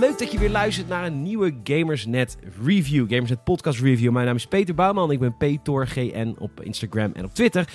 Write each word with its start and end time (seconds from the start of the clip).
Leuk 0.00 0.18
dat 0.18 0.32
je 0.32 0.38
weer 0.38 0.50
luistert 0.50 0.88
naar 0.88 1.04
een 1.04 1.22
nieuwe 1.22 1.54
Gamersnet 1.64 2.36
review. 2.64 3.08
Gamersnet 3.08 3.44
podcast 3.44 3.80
review. 3.80 4.12
Mijn 4.12 4.26
naam 4.26 4.36
is 4.36 4.46
Peter 4.46 4.74
Bouwman. 4.74 5.10
Ik 5.10 5.18
ben 5.18 5.36
PetorGN 5.36 6.36
op 6.38 6.60
Instagram 6.60 7.10
en 7.14 7.24
op 7.24 7.34
Twitter. 7.34 7.68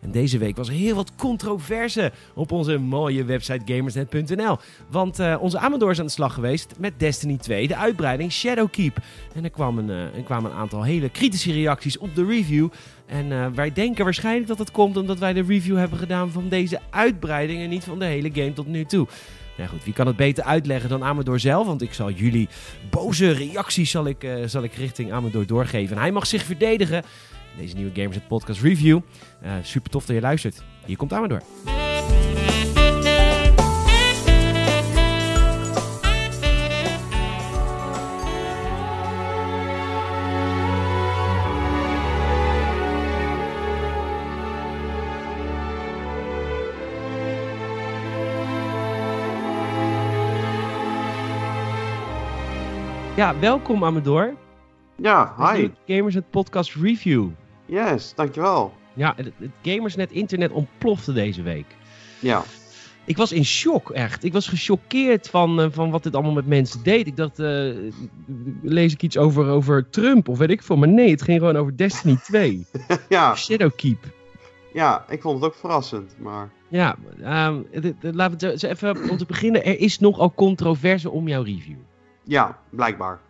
En 0.00 0.10
deze 0.10 0.38
week 0.38 0.56
was 0.56 0.68
er 0.68 0.74
heel 0.74 0.94
wat 0.94 1.14
controverse 1.16 2.12
op 2.34 2.52
onze 2.52 2.78
mooie 2.78 3.24
website 3.24 3.74
gamersnet.nl. 3.74 4.56
Want 4.90 5.20
uh, 5.20 5.36
onze 5.40 5.58
Amador 5.58 5.90
is 5.90 5.98
aan 5.98 6.06
de 6.06 6.12
slag 6.12 6.34
geweest 6.34 6.74
met 6.78 6.92
Destiny 6.98 7.36
2, 7.36 7.68
de 7.68 7.76
uitbreiding 7.76 8.32
Shadowkeep. 8.32 8.96
En 9.34 9.44
er 9.44 9.50
kwamen, 9.50 9.88
uh, 9.88 10.02
er 10.02 10.22
kwamen 10.24 10.50
een 10.50 10.56
aantal 10.56 10.82
hele 10.82 11.08
kritische 11.08 11.52
reacties 11.52 11.98
op 11.98 12.14
de 12.14 12.26
review. 12.26 12.68
En 13.06 13.26
uh, 13.26 13.46
wij 13.54 13.72
denken 13.72 14.04
waarschijnlijk 14.04 14.46
dat 14.46 14.58
het 14.58 14.70
komt 14.70 14.96
omdat 14.96 15.18
wij 15.18 15.32
de 15.32 15.42
review 15.42 15.76
hebben 15.76 15.98
gedaan 15.98 16.30
van 16.30 16.48
deze 16.48 16.80
uitbreiding 16.90 17.60
en 17.62 17.68
niet 17.68 17.84
van 17.84 17.98
de 17.98 18.04
hele 18.04 18.30
game 18.32 18.52
tot 18.52 18.66
nu 18.66 18.84
toe. 18.84 19.06
Ja 19.56 19.66
goed, 19.66 19.84
wie 19.84 19.92
kan 19.92 20.06
het 20.06 20.16
beter 20.16 20.44
uitleggen 20.44 20.88
dan 20.88 21.04
Amador 21.04 21.40
zelf? 21.40 21.66
Want 21.66 21.82
ik 21.82 21.94
zal 21.94 22.10
jullie 22.10 22.48
boze 22.90 23.30
reacties 23.30 23.90
zal 23.90 24.06
ik, 24.06 24.24
uh, 24.24 24.34
zal 24.46 24.62
ik 24.62 24.74
richting 24.74 25.12
Amador 25.12 25.46
doorgeven. 25.46 25.96
En 25.96 26.02
hij 26.02 26.12
mag 26.12 26.26
zich 26.26 26.42
verdedigen. 26.44 27.02
Deze 27.56 27.74
nieuwe 27.74 27.90
Gamers 27.94 28.18
Podcast 28.28 28.60
review. 28.60 29.00
Uh, 29.44 29.52
super 29.62 29.90
tof 29.90 30.06
dat 30.06 30.16
je 30.16 30.22
luistert. 30.22 30.62
Hier 30.86 30.96
komt 30.96 31.12
Amador. 31.12 31.42
Ja, 53.22 53.38
welkom 53.38 53.84
Amador. 53.84 54.34
Ja, 54.96 55.34
hi. 55.38 55.68
Gamersnet 55.86 56.30
Podcast 56.30 56.74
Review. 56.74 57.28
Yes, 57.66 58.14
dankjewel. 58.14 58.72
Ja, 58.94 59.12
het, 59.16 59.32
het 59.38 59.50
Gamersnet 59.62 60.10
internet 60.12 60.50
ontplofte 60.50 61.12
deze 61.12 61.42
week. 61.42 61.66
Ja. 62.20 62.42
Ik 63.04 63.16
was 63.16 63.32
in 63.32 63.44
shock, 63.44 63.90
echt. 63.90 64.24
Ik 64.24 64.32
was 64.32 64.48
gechoqueerd 64.48 65.28
van, 65.28 65.60
uh, 65.60 65.66
van 65.70 65.90
wat 65.90 66.02
dit 66.02 66.14
allemaal 66.14 66.32
met 66.32 66.46
mensen 66.46 66.82
deed. 66.82 67.06
Ik 67.06 67.16
dacht, 67.16 67.38
uh, 67.38 67.74
lees 68.62 68.92
ik 68.92 69.02
iets 69.02 69.18
over, 69.18 69.46
over 69.48 69.90
Trump 69.90 70.28
of 70.28 70.38
weet 70.38 70.50
ik 70.50 70.62
veel. 70.62 70.76
Maar 70.76 70.88
nee, 70.88 71.10
het 71.10 71.22
ging 71.22 71.38
gewoon 71.38 71.56
over 71.56 71.76
Destiny 71.76 72.16
2. 72.24 72.66
ja. 73.08 73.34
Shadowkeep. 73.34 74.04
Ja, 74.72 75.04
ik 75.08 75.20
vond 75.20 75.34
het 75.34 75.44
ook 75.44 75.58
verrassend, 75.58 76.14
maar... 76.18 76.50
Ja, 76.68 76.96
um, 77.18 77.66
laten 78.00 78.38
we 78.38 78.46
het 78.46 78.62
even 78.62 79.10
om 79.10 79.16
te 79.16 79.26
beginnen. 79.26 79.64
Er 79.64 79.80
is 79.80 79.98
nogal 79.98 80.32
controverse 80.34 81.10
om 81.10 81.28
jouw 81.28 81.42
review. 81.42 81.78
Ja, 82.22 82.58
blijkbaar. 82.70 83.20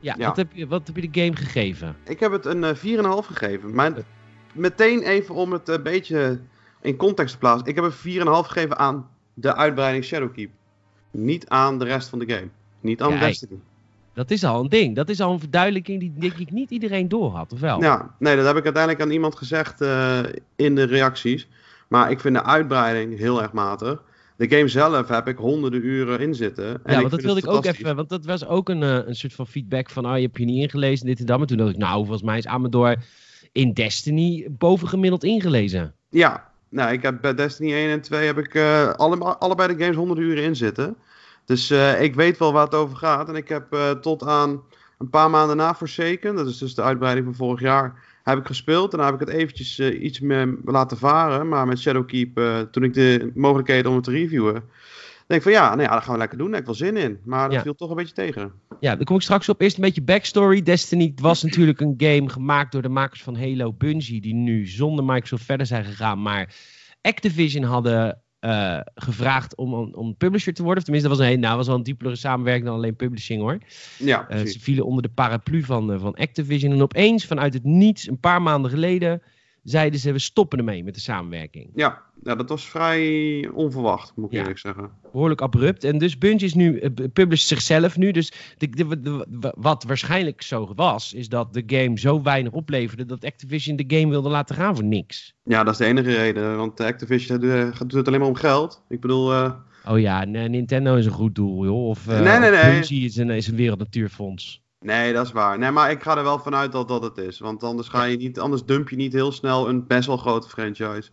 Ja, 0.00 0.14
ja. 0.18 0.26
Wat, 0.26 0.36
heb 0.36 0.52
je, 0.52 0.66
wat 0.66 0.86
heb 0.86 0.96
je 0.96 1.10
de 1.10 1.20
game 1.20 1.36
gegeven? 1.36 1.96
Ik 2.04 2.20
heb 2.20 2.32
het 2.32 2.46
een 2.46 2.62
uh, 2.62 3.22
4,5 3.22 3.26
gegeven. 3.26 3.74
Maar 3.74 3.92
meteen 4.52 5.02
even 5.02 5.34
om 5.34 5.52
het 5.52 5.68
een 5.68 5.82
beetje 5.82 6.40
in 6.80 6.96
context 6.96 7.32
te 7.32 7.38
plaatsen. 7.38 7.68
Ik 7.68 7.74
heb 7.74 7.84
een 7.84 8.20
4,5 8.20 8.26
gegeven 8.26 8.78
aan 8.78 9.08
de 9.34 9.54
uitbreiding 9.54 10.04
Shadowkeep. 10.04 10.50
Niet 11.10 11.48
aan 11.48 11.78
de 11.78 11.84
rest 11.84 12.08
van 12.08 12.18
de 12.18 12.34
game. 12.34 12.48
Niet 12.80 13.02
aan 13.02 13.18
Destiny. 13.18 13.58
Dat 14.12 14.30
is 14.30 14.44
al 14.44 14.60
een 14.60 14.68
ding. 14.68 14.96
Dat 14.96 15.08
is 15.08 15.20
al 15.20 15.32
een 15.32 15.38
verduidelijking 15.38 16.00
die 16.00 16.12
denk 16.18 16.32
ik 16.32 16.50
niet 16.50 16.70
iedereen 16.70 17.08
door 17.08 17.30
had, 17.30 17.52
of 17.52 17.60
wel? 17.60 17.82
Ja, 17.82 18.14
nee, 18.18 18.36
dat 18.36 18.46
heb 18.46 18.56
ik 18.56 18.64
uiteindelijk 18.64 19.02
aan 19.02 19.10
iemand 19.10 19.36
gezegd 19.36 19.82
uh, 19.82 20.18
in 20.56 20.74
de 20.74 20.84
reacties. 20.84 21.48
Maar 21.88 22.10
ik 22.10 22.20
vind 22.20 22.34
de 22.34 22.42
uitbreiding 22.42 23.18
heel 23.18 23.42
erg 23.42 23.52
matig. 23.52 24.02
De 24.36 24.48
game 24.48 24.68
zelf 24.68 25.08
heb 25.08 25.28
ik 25.28 25.36
honderden 25.36 25.84
uren 25.84 26.20
in 26.20 26.34
zitten. 26.34 26.80
En 26.84 26.92
ja, 26.92 26.98
want 26.98 27.10
dat 27.10 27.22
wilde 27.22 27.40
ik 27.40 27.48
ook 27.48 27.64
even. 27.64 27.96
Want 27.96 28.08
dat 28.08 28.24
was 28.24 28.46
ook 28.46 28.68
een, 28.68 28.82
uh, 28.82 29.06
een 29.06 29.16
soort 29.16 29.32
van 29.32 29.46
feedback 29.46 29.90
van. 29.90 30.06
Oh, 30.06 30.16
je 30.16 30.22
hebt 30.22 30.38
je 30.38 30.44
niet 30.44 30.62
ingelezen, 30.62 31.06
dit 31.06 31.18
en 31.18 31.26
dat. 31.26 31.38
Maar 31.38 31.46
toen 31.46 31.56
dacht 31.56 31.70
ik, 31.70 31.76
nou, 31.76 31.96
volgens 31.96 32.22
mij 32.22 32.38
is 32.38 32.46
Amador 32.46 32.96
in 33.52 33.72
Destiny 33.72 34.46
bovengemiddeld 34.50 35.24
ingelezen. 35.24 35.94
Ja, 36.08 36.52
nou, 36.68 36.92
ik 36.92 37.02
heb 37.02 37.20
bij 37.20 37.34
Destiny 37.34 37.72
1 37.72 37.90
en 37.90 38.00
2 38.00 38.26
heb 38.26 38.38
ik 38.38 38.54
uh, 38.54 38.92
alle, 38.92 39.16
allebei 39.24 39.76
de 39.76 39.82
games 39.82 39.96
honderden 39.96 40.24
uren 40.24 40.44
in 40.44 40.56
zitten. 40.56 40.96
Dus 41.44 41.70
uh, 41.70 42.02
ik 42.02 42.14
weet 42.14 42.38
wel 42.38 42.52
waar 42.52 42.64
het 42.64 42.74
over 42.74 42.96
gaat. 42.96 43.28
En 43.28 43.36
ik 43.36 43.48
heb 43.48 43.74
uh, 43.74 43.90
tot 43.90 44.26
aan 44.26 44.62
een 44.98 45.10
paar 45.10 45.30
maanden 45.30 45.56
na 45.56 45.74
Forsaken, 45.74 46.34
dat 46.34 46.46
is 46.46 46.58
dus 46.58 46.74
de 46.74 46.82
uitbreiding 46.82 47.26
van 47.26 47.34
vorig 47.34 47.60
jaar, 47.60 48.02
heb 48.24 48.38
ik 48.38 48.46
gespeeld. 48.46 48.92
En 48.92 48.98
dan 48.98 49.06
heb 49.06 49.20
ik 49.20 49.26
het 49.26 49.36
eventjes 49.36 49.78
uh, 49.78 50.02
iets 50.02 50.20
meer 50.20 50.56
laten 50.64 50.96
varen. 50.98 51.48
Maar 51.48 51.66
met 51.66 51.80
Shadowkeep, 51.80 52.38
uh, 52.38 52.60
toen 52.60 52.82
ik 52.84 52.94
de 52.94 53.30
mogelijkheden 53.34 53.90
om 53.90 53.96
het 53.96 54.04
te 54.04 54.10
reviewen, 54.10 54.52
denk 55.26 55.40
ik 55.40 55.42
van 55.42 55.52
ja, 55.52 55.74
nee, 55.74 55.86
ja, 55.86 55.92
dat 55.92 56.02
gaan 56.02 56.12
we 56.12 56.18
lekker 56.18 56.38
doen. 56.38 56.46
Daar 56.50 56.60
heb 56.60 56.68
ik 56.68 56.78
wel 56.78 56.88
zin 56.88 56.96
in. 56.96 57.18
Maar 57.24 57.44
dat 57.44 57.52
Ja. 57.56 57.62
viel 57.62 57.74
toch 57.74 57.90
een 57.90 57.96
beetje 57.96 58.14
tegen. 58.14 58.52
Ja, 58.80 58.96
daar 58.96 59.04
kom 59.04 59.16
ik 59.16 59.22
straks 59.22 59.48
op. 59.48 59.60
Eerst 59.60 59.76
een 59.76 59.82
beetje 59.82 60.02
backstory. 60.02 60.62
Destiny 60.62 61.12
was 61.16 61.42
natuurlijk 61.44 61.80
een 61.80 61.94
game 61.96 62.28
gemaakt 62.28 62.72
door 62.72 62.82
de 62.82 62.88
makers 62.88 63.22
van 63.22 63.36
Halo 63.36 63.72
Bungie, 63.72 64.20
die 64.20 64.34
nu 64.34 64.66
zonder 64.66 65.04
Microsoft 65.04 65.44
verder 65.44 65.66
zijn 65.66 65.84
gegaan. 65.84 66.22
Maar 66.22 66.54
Activision 67.02 67.64
hadden 67.64 68.22
uh, 68.44 68.80
gevraagd 68.94 69.56
om, 69.56 69.74
om, 69.74 69.94
om 69.94 70.16
publisher 70.16 70.54
te 70.54 70.62
worden. 70.62 70.78
Of 70.78 70.84
tenminste, 70.84 71.08
dat 71.08 71.18
was, 71.18 71.28
een, 71.28 71.40
nou, 71.40 71.56
was 71.56 71.66
wel 71.66 71.76
een 71.76 71.82
diepere 71.82 72.16
samenwerking 72.16 72.66
dan 72.66 72.74
alleen 72.74 72.96
publishing 72.96 73.40
hoor. 73.40 73.58
Ja, 73.98 74.26
Uh, 74.30 74.38
ze 74.46 74.60
vielen 74.60 74.84
onder 74.86 75.02
de 75.02 75.08
paraplu 75.08 75.62
van, 75.62 75.92
uh, 75.92 76.00
van 76.00 76.14
Activision. 76.14 76.72
En 76.72 76.82
opeens, 76.82 77.26
vanuit 77.26 77.54
het 77.54 77.64
niets, 77.64 78.08
een 78.08 78.20
paar 78.20 78.42
maanden 78.42 78.70
geleden, 78.70 79.22
zeiden 79.64 80.00
ze: 80.00 80.12
we 80.12 80.18
stoppen 80.18 80.58
ermee 80.58 80.84
met 80.84 80.94
de 80.94 81.00
samenwerking. 81.00 81.70
Ja, 81.74 82.02
ja 82.22 82.34
dat 82.34 82.48
was 82.48 82.68
vrij 82.68 83.48
onverwacht, 83.54 84.12
moet 84.16 84.26
ik 84.26 84.32
Ja. 84.32 84.38
eerlijk 84.38 84.58
zeggen. 84.58 84.90
Behoorlijk 85.12 85.40
abrupt. 85.42 85.84
En 85.84 85.98
dus 85.98 86.18
Bungie 86.18 86.46
is 86.46 86.54
nu, 86.54 86.80
uh, 86.80 86.88
published 87.12 87.46
zichzelf 87.48 87.96
nu. 87.96 88.10
Dus 88.10 88.32
de, 88.58 88.68
de, 88.68 89.00
de- 89.00 89.26
de- 89.28 89.54
wat 89.56 89.84
waarschijnlijk 89.84 90.42
zo 90.42 90.72
was, 90.74 91.12
is 91.12 91.28
dat 91.28 91.54
de 91.54 91.62
game 91.66 91.98
zo 91.98 92.22
weinig 92.22 92.52
opleverde 92.52 93.04
dat 93.06 93.24
Activision 93.24 93.76
de 93.76 93.84
game 93.96 94.08
wilde 94.08 94.28
laten 94.28 94.54
gaan 94.56 94.74
voor 94.74 94.84
niks. 94.84 95.34
Ja, 95.44 95.64
dat 95.64 95.72
is 95.72 95.78
de 95.78 95.84
enige 95.86 96.14
reden. 96.16 96.56
Want 96.56 96.80
Activision 96.80 97.40
doet 97.40 97.78
doet 97.78 97.92
het 97.92 98.06
alleen 98.06 98.20
maar 98.20 98.28
om 98.28 98.34
geld. 98.34 98.82
Ik 98.88 99.00
bedoel, 99.00 99.32
eh, 99.32 99.52
Oh 99.88 100.00
ja, 100.00 100.24
Nintendo 100.24 100.96
is 100.96 101.06
een 101.06 101.12
goed 101.12 101.34
doel, 101.34 101.64
joh. 101.64 101.88
Of, 101.88 102.06
uh, 102.08 102.20
Nee, 102.20 102.38
nee, 102.38 102.50
nee. 102.50 102.72
Bungie 102.72 103.04
is 103.04 103.16
een, 103.16 103.30
is 103.30 103.48
een 103.48 103.56
wereld-natuurfonds. 103.56 104.62
Nee, 104.84 105.12
dat 105.12 105.26
is 105.26 105.32
waar. 105.32 105.58
Nee, 105.58 105.70
maar 105.70 105.90
ik 105.90 106.02
ga 106.02 106.16
er 106.16 106.22
wel 106.22 106.38
vanuit 106.38 106.72
dat 106.72 106.88
dat 106.88 107.02
het 107.02 107.18
is. 107.18 107.38
Want 107.38 107.62
anders, 107.62 107.88
ga 107.88 108.04
je 108.04 108.16
niet, 108.16 108.38
anders 108.38 108.64
dump 108.64 108.88
je 108.88 108.96
niet 108.96 109.12
heel 109.12 109.32
snel 109.32 109.68
een 109.68 109.86
best 109.86 110.06
wel 110.06 110.16
grote 110.16 110.48
franchise. 110.48 111.10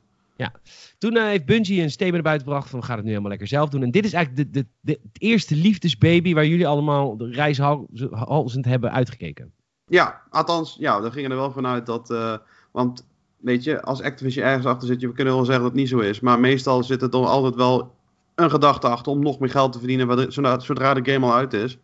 Toen 0.97 1.15
eh, 1.15 1.23
heeft 1.23 1.45
Bungie 1.45 1.81
een 1.81 1.91
statement 1.91 2.13
naar 2.13 2.23
buiten 2.23 2.47
gebracht 2.47 2.69
van 2.69 2.79
we 2.79 2.85
gaan 2.85 2.95
het 2.95 3.03
nu 3.03 3.09
helemaal 3.09 3.31
lekker 3.31 3.47
zelf 3.47 3.69
doen. 3.69 3.83
En 3.83 3.91
dit 3.91 4.05
is 4.05 4.13
eigenlijk 4.13 4.53
de, 4.53 4.59
de, 4.59 4.67
de, 4.79 4.99
het 5.03 5.21
eerste 5.21 5.55
liefdesbaby 5.55 6.33
waar 6.33 6.45
jullie 6.45 6.67
allemaal 6.67 7.17
de 7.17 7.29
reishalzend 7.29 8.65
hebben 8.65 8.91
uitgekeken. 8.91 9.51
Ja, 9.87 10.21
althans, 10.29 10.75
ja, 10.79 11.01
we 11.01 11.11
gingen 11.11 11.31
er 11.31 11.37
wel 11.37 11.51
vanuit 11.51 11.85
dat. 11.85 12.09
eh, 12.09 12.37
want 12.71 13.05
weet 13.37 13.63
je, 13.63 13.81
als 13.81 14.01
Activision 14.01 14.45
ergens 14.45 14.65
achter 14.65 14.87
zit, 14.87 15.01
we 15.01 15.11
kunnen 15.11 15.33
wel 15.33 15.45
zeggen 15.45 15.63
dat 15.63 15.71
het 15.71 15.81
niet 15.81 15.89
zo 15.89 15.99
is. 15.99 16.19
Maar 16.19 16.39
meestal 16.39 16.83
zit 16.83 17.01
er 17.01 17.09
toch 17.09 17.27
altijd 17.27 17.55
wel 17.55 17.95
een 18.35 18.49
gedachte 18.49 18.87
achter 18.87 19.11
om 19.11 19.19
nog 19.19 19.39
meer 19.39 19.49
geld 19.49 19.71
te 19.71 19.79
verdienen 19.79 20.31
zodra 20.61 20.93
de 20.93 21.11
game 21.11 21.25
al 21.25 21.33
uit 21.33 21.53
is. 21.53 21.77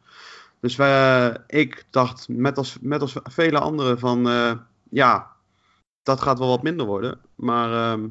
Dus 0.60 0.76
wij, 0.76 1.38
ik 1.48 1.86
dacht, 1.90 2.28
met 2.30 2.58
als, 2.58 2.78
met 2.82 3.02
als 3.02 3.16
vele 3.24 3.60
anderen, 3.60 4.00
van 4.00 4.30
eh, 4.30 4.52
ja, 4.90 5.28
dat 6.04 6.22
gaat 6.22 6.40
wel 6.40 6.48
wat 6.48 6.64
minder 6.64 6.86
worden. 6.86 7.20
Maar 7.36 7.72
ehm, 7.72 8.08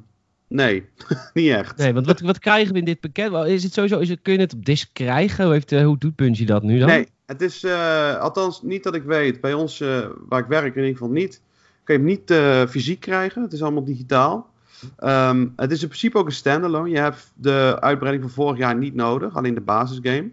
nee, 0.48 0.88
niet 1.34 1.50
echt. 1.50 1.76
Nee, 1.76 1.94
want 1.94 2.06
wat, 2.06 2.20
wat 2.20 2.38
krijgen 2.38 2.72
we 2.72 2.78
in 2.78 2.84
dit 2.84 3.00
pakket? 3.00 3.32
Is 3.32 3.62
het 3.62 3.72
sowieso, 3.72 3.98
is 3.98 4.08
het, 4.08 4.22
kun 4.22 4.32
je 4.32 4.38
het 4.38 4.54
op 4.54 4.64
disc 4.64 4.88
krijgen? 4.92 5.44
Hoe, 5.44 5.52
heeft, 5.52 5.72
eh, 5.72 5.84
hoe 5.84 5.98
doet 5.98 6.16
Bungie 6.16 6.46
dat 6.46 6.62
nu 6.62 6.78
dan? 6.78 6.88
Nee, 6.88 7.08
het 7.26 7.42
is, 7.42 7.64
eh, 7.64 8.18
althans 8.18 8.62
niet 8.62 8.82
dat 8.82 8.94
ik 8.94 9.02
weet, 9.02 9.40
bij 9.40 9.52
ons 9.52 9.80
eh, 9.80 10.06
waar 10.28 10.40
ik 10.40 10.46
werk 10.46 10.74
in 10.74 10.82
ieder 10.82 10.96
geval 10.96 11.12
niet, 11.12 11.42
kun 11.84 11.94
je 11.94 12.00
hem 12.00 12.08
niet 12.08 12.30
eh, 12.30 12.66
fysiek 12.66 13.00
krijgen. 13.00 13.42
Het 13.42 13.52
is 13.52 13.62
allemaal 13.62 13.84
digitaal. 13.84 14.50
Ehm, 14.96 15.46
het 15.56 15.70
is 15.70 15.82
in 15.82 15.88
principe 15.88 16.18
ook 16.18 16.26
een 16.26 16.32
standalone. 16.32 16.90
Je 16.90 16.98
hebt 16.98 17.32
de 17.34 17.76
uitbreiding 17.80 18.24
van 18.24 18.34
vorig 18.34 18.58
jaar 18.58 18.76
niet 18.76 18.94
nodig, 18.94 19.36
alleen 19.36 19.54
de 19.54 19.60
basisgame. 19.60 20.30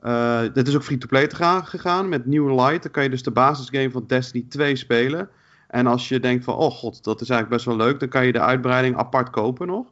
Eh 0.00 0.40
dit 0.52 0.68
is 0.68 0.74
ook 0.76 0.82
free-to-play 0.82 1.26
te 1.26 1.36
gaan, 1.36 1.66
gegaan 1.66 2.08
met 2.08 2.26
New 2.26 2.48
Light. 2.60 2.82
Dan 2.82 2.92
kan 2.92 3.02
je 3.02 3.10
dus 3.10 3.22
de 3.22 3.30
basisgame 3.30 3.90
van 3.90 4.04
Destiny 4.06 4.44
2 4.48 4.76
spelen. 4.76 5.28
En 5.68 5.86
als 5.86 6.08
je 6.08 6.20
denkt 6.20 6.44
van, 6.44 6.54
oh 6.54 6.70
god, 6.70 7.04
dat 7.04 7.20
is 7.20 7.28
eigenlijk 7.30 7.62
best 7.62 7.76
wel 7.76 7.86
leuk, 7.86 8.00
dan 8.00 8.08
kan 8.08 8.26
je 8.26 8.32
de 8.32 8.40
uitbreiding 8.40 8.96
apart 8.96 9.30
kopen 9.30 9.66
nog. 9.66 9.86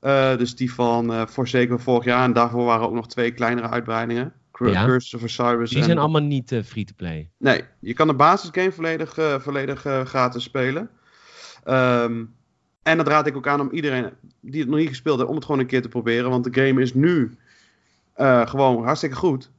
Eh, 0.00 0.36
dus 0.36 0.54
die 0.56 0.72
van 0.72 1.10
uh, 1.12 1.26
Forsaken 1.26 1.80
vorig 1.80 2.04
jaar. 2.04 2.24
En 2.24 2.32
daarvoor 2.32 2.64
waren 2.64 2.86
ook 2.86 2.94
nog 2.94 3.08
twee 3.08 3.30
kleinere 3.32 3.68
uitbreidingen. 3.68 4.32
Cur- 4.52 4.70
Ja. 4.70 4.84
Curse 4.86 5.16
of 5.16 5.22
Osiris. 5.22 5.68
Die 5.70 5.78
en- 5.78 5.84
zijn 5.84 5.98
allemaal 5.98 6.22
niet 6.22 6.52
eh, 6.52 6.62
free-to-play. 6.62 7.28
Nee, 7.38 7.62
je 7.80 7.92
kan 7.92 8.06
de 8.06 8.14
basisgame 8.14 8.72
volledig, 8.72 9.18
eh, 9.18 9.38
volledig 9.38 9.84
eh, 9.84 10.04
gratis 10.04 10.42
spelen. 10.42 10.90
Ehm, 11.64 12.24
en 12.82 12.96
dat 12.96 13.08
raad 13.08 13.26
ik 13.26 13.36
ook 13.36 13.46
aan 13.48 13.60
om 13.60 13.70
iedereen 13.70 14.10
die 14.40 14.60
het 14.60 14.70
nog 14.70 14.78
niet 14.78 14.88
gespeeld 14.88 15.16
heeft, 15.18 15.28
om 15.28 15.34
het 15.36 15.44
gewoon 15.44 15.60
een 15.60 15.66
keer 15.66 15.82
te 15.82 15.88
proberen. 15.88 16.30
Want 16.30 16.44
de 16.54 16.66
game 16.66 16.80
is 16.82 16.94
nu 16.94 17.36
eh, 18.18 18.46
gewoon 18.46 18.84
hartstikke 18.84 19.16
goed. 19.16 19.50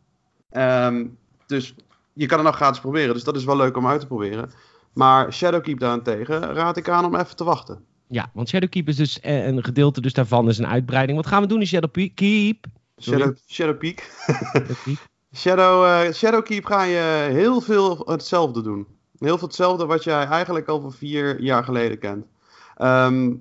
Ehm, 0.49 1.05
dus 1.45 1.75
je 2.13 2.25
kan 2.25 2.37
het 2.37 2.47
nog 2.47 2.55
gratis 2.55 2.79
proberen. 2.79 3.13
Dus 3.13 3.23
dat 3.23 3.35
is 3.35 3.43
wel 3.43 3.55
leuk 3.55 3.77
om 3.77 3.87
uit 3.87 3.99
te 3.99 4.07
proberen. 4.07 4.51
Maar 4.93 5.33
Shadowkeep 5.33 5.79
daarentegen 5.79 6.53
raad 6.53 6.77
ik 6.77 6.89
aan 6.89 7.05
om 7.05 7.15
even 7.15 7.35
te 7.35 7.43
wachten. 7.43 7.83
Ja, 8.07 8.29
want 8.33 8.49
Shadowkeep 8.49 8.87
is 8.87 8.95
dus 8.95 9.19
eh, 9.19 9.45
een 9.45 9.63
gedeelte 9.63 10.01
dus 10.01 10.13
daarvan 10.13 10.49
is 10.49 10.57
een 10.57 10.67
uitbreiding. 10.67 11.17
Wat 11.17 11.27
gaan 11.27 11.41
we 11.41 11.47
doen 11.47 11.59
in 11.59 11.67
Shadowkeep? 11.67 12.65
Shadow, 13.01 13.35
Shadowpeak. 13.47 14.11
Shadowkeep. 14.53 14.97
Shadow, 15.35 15.85
uh, 15.85 16.13
Shadowkeep 16.13 16.65
ga 16.65 16.83
je 16.83 17.29
heel 17.31 17.61
veel 17.61 18.01
hetzelfde 18.05 18.61
doen. 18.61 18.87
Heel 19.17 19.37
veel 19.37 19.47
hetzelfde 19.47 19.85
wat 19.85 20.03
jij 20.03 20.25
eigenlijk 20.25 20.67
al 20.67 20.81
van 20.81 20.93
vier 20.93 21.41
jaar 21.41 21.63
geleden 21.63 21.99
kent. 21.99 22.25
Ehm, 22.75 23.33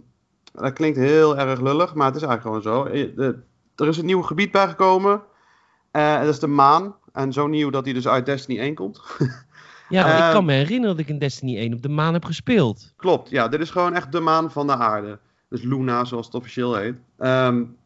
dat 0.53 0.73
klinkt 0.73 0.99
heel 0.99 1.38
erg 1.38 1.61
lullig, 1.61 1.94
maar 1.94 2.06
het 2.06 2.17
is 2.17 2.23
eigenlijk 2.23 2.65
gewoon 2.65 2.87
zo. 2.87 2.93
Eh, 2.93 3.29
er 3.80 3.88
is 3.88 3.98
een 3.98 4.06
nieuw 4.06 4.22
gebied 4.22 4.50
bijgekomen. 4.50 5.22
Uh, 5.92 6.20
dat 6.20 6.28
is 6.28 6.38
de 6.38 6.46
maan. 6.46 6.94
En 7.12 7.32
zo 7.32 7.46
nieuw 7.46 7.70
dat 7.70 7.84
hij 7.84 7.94
dus 7.94 8.08
uit 8.08 8.26
Destiny 8.26 8.58
1 8.58 8.75
komt. 8.75 9.00
ja, 9.88 10.06
ik 10.06 10.19
kan 10.19 10.34
ehm, 10.34 10.44
me 10.44 10.52
herinneren 10.52 10.96
dat 10.96 11.04
ik 11.04 11.12
in 11.12 11.19
Destiny 11.19 11.58
1 11.58 11.72
op 11.72 11.82
de 11.82 11.88
maan 11.88 12.12
heb 12.12 12.25
gespeeld. 12.25 12.92
Klopt, 12.96 13.30
ja. 13.30 13.48
Dit 13.48 13.60
is 13.60 13.70
gewoon 13.70 13.94
echt 13.94 14.12
de 14.12 14.20
maan 14.20 14.50
van 14.50 14.66
de 14.66 14.76
aarde. 14.76 15.19
Dus 15.48 15.62
Luna, 15.62 16.04
zoals 16.04 16.26
het 16.26 16.34
officieel 16.34 16.75
heet. 16.75 16.94
Um, 17.19 17.76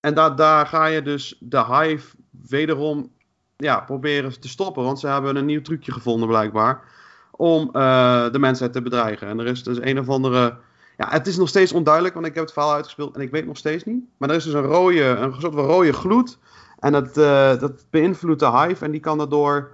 en 0.00 0.14
daar, 0.14 0.36
daar 0.36 0.66
ga 0.66 0.86
je 0.86 1.02
dus 1.02 1.36
de 1.40 1.64
Hive 1.64 2.16
wederom 2.48 3.10
ja, 3.56 3.80
proberen 3.80 4.40
te 4.40 4.48
stoppen. 4.48 4.84
Want 4.84 5.00
ze 5.00 5.06
hebben 5.06 5.36
een 5.36 5.44
nieuw 5.44 5.62
trucje 5.62 5.92
gevonden 5.92 6.28
blijkbaar. 6.28 6.82
Om 7.30 7.70
uh, 7.72 8.30
de 8.30 8.38
mensheid 8.38 8.72
te 8.72 8.82
bedreigen. 8.82 9.28
En 9.28 9.38
er 9.38 9.46
is 9.46 9.62
dus 9.62 9.78
een 9.80 9.98
of 9.98 10.08
andere... 10.08 10.56
Ja, 10.96 11.08
het 11.10 11.26
is 11.26 11.36
nog 11.36 11.48
steeds 11.48 11.72
onduidelijk, 11.72 12.14
want 12.14 12.26
ik 12.26 12.34
heb 12.34 12.44
het 12.44 12.52
verhaal 12.52 12.72
uitgespeeld 12.72 13.14
en 13.14 13.20
ik 13.20 13.30
weet 13.30 13.46
nog 13.46 13.56
steeds 13.56 13.84
niet. 13.84 14.04
Maar 14.16 14.28
er 14.28 14.36
is 14.36 14.44
dus 14.44 14.52
een 14.52 14.62
rode, 14.62 15.02
een 15.02 15.40
soort 15.40 15.54
van 15.54 15.64
rode 15.64 15.92
gloed. 15.92 16.38
En 16.78 16.92
dat, 16.92 17.18
uh, 17.18 17.58
dat 17.58 17.84
beïnvloedt 17.90 18.40
de 18.40 18.50
Hive 18.50 18.84
en 18.84 18.90
die 18.90 19.00
kan 19.00 19.18
daardoor 19.18 19.70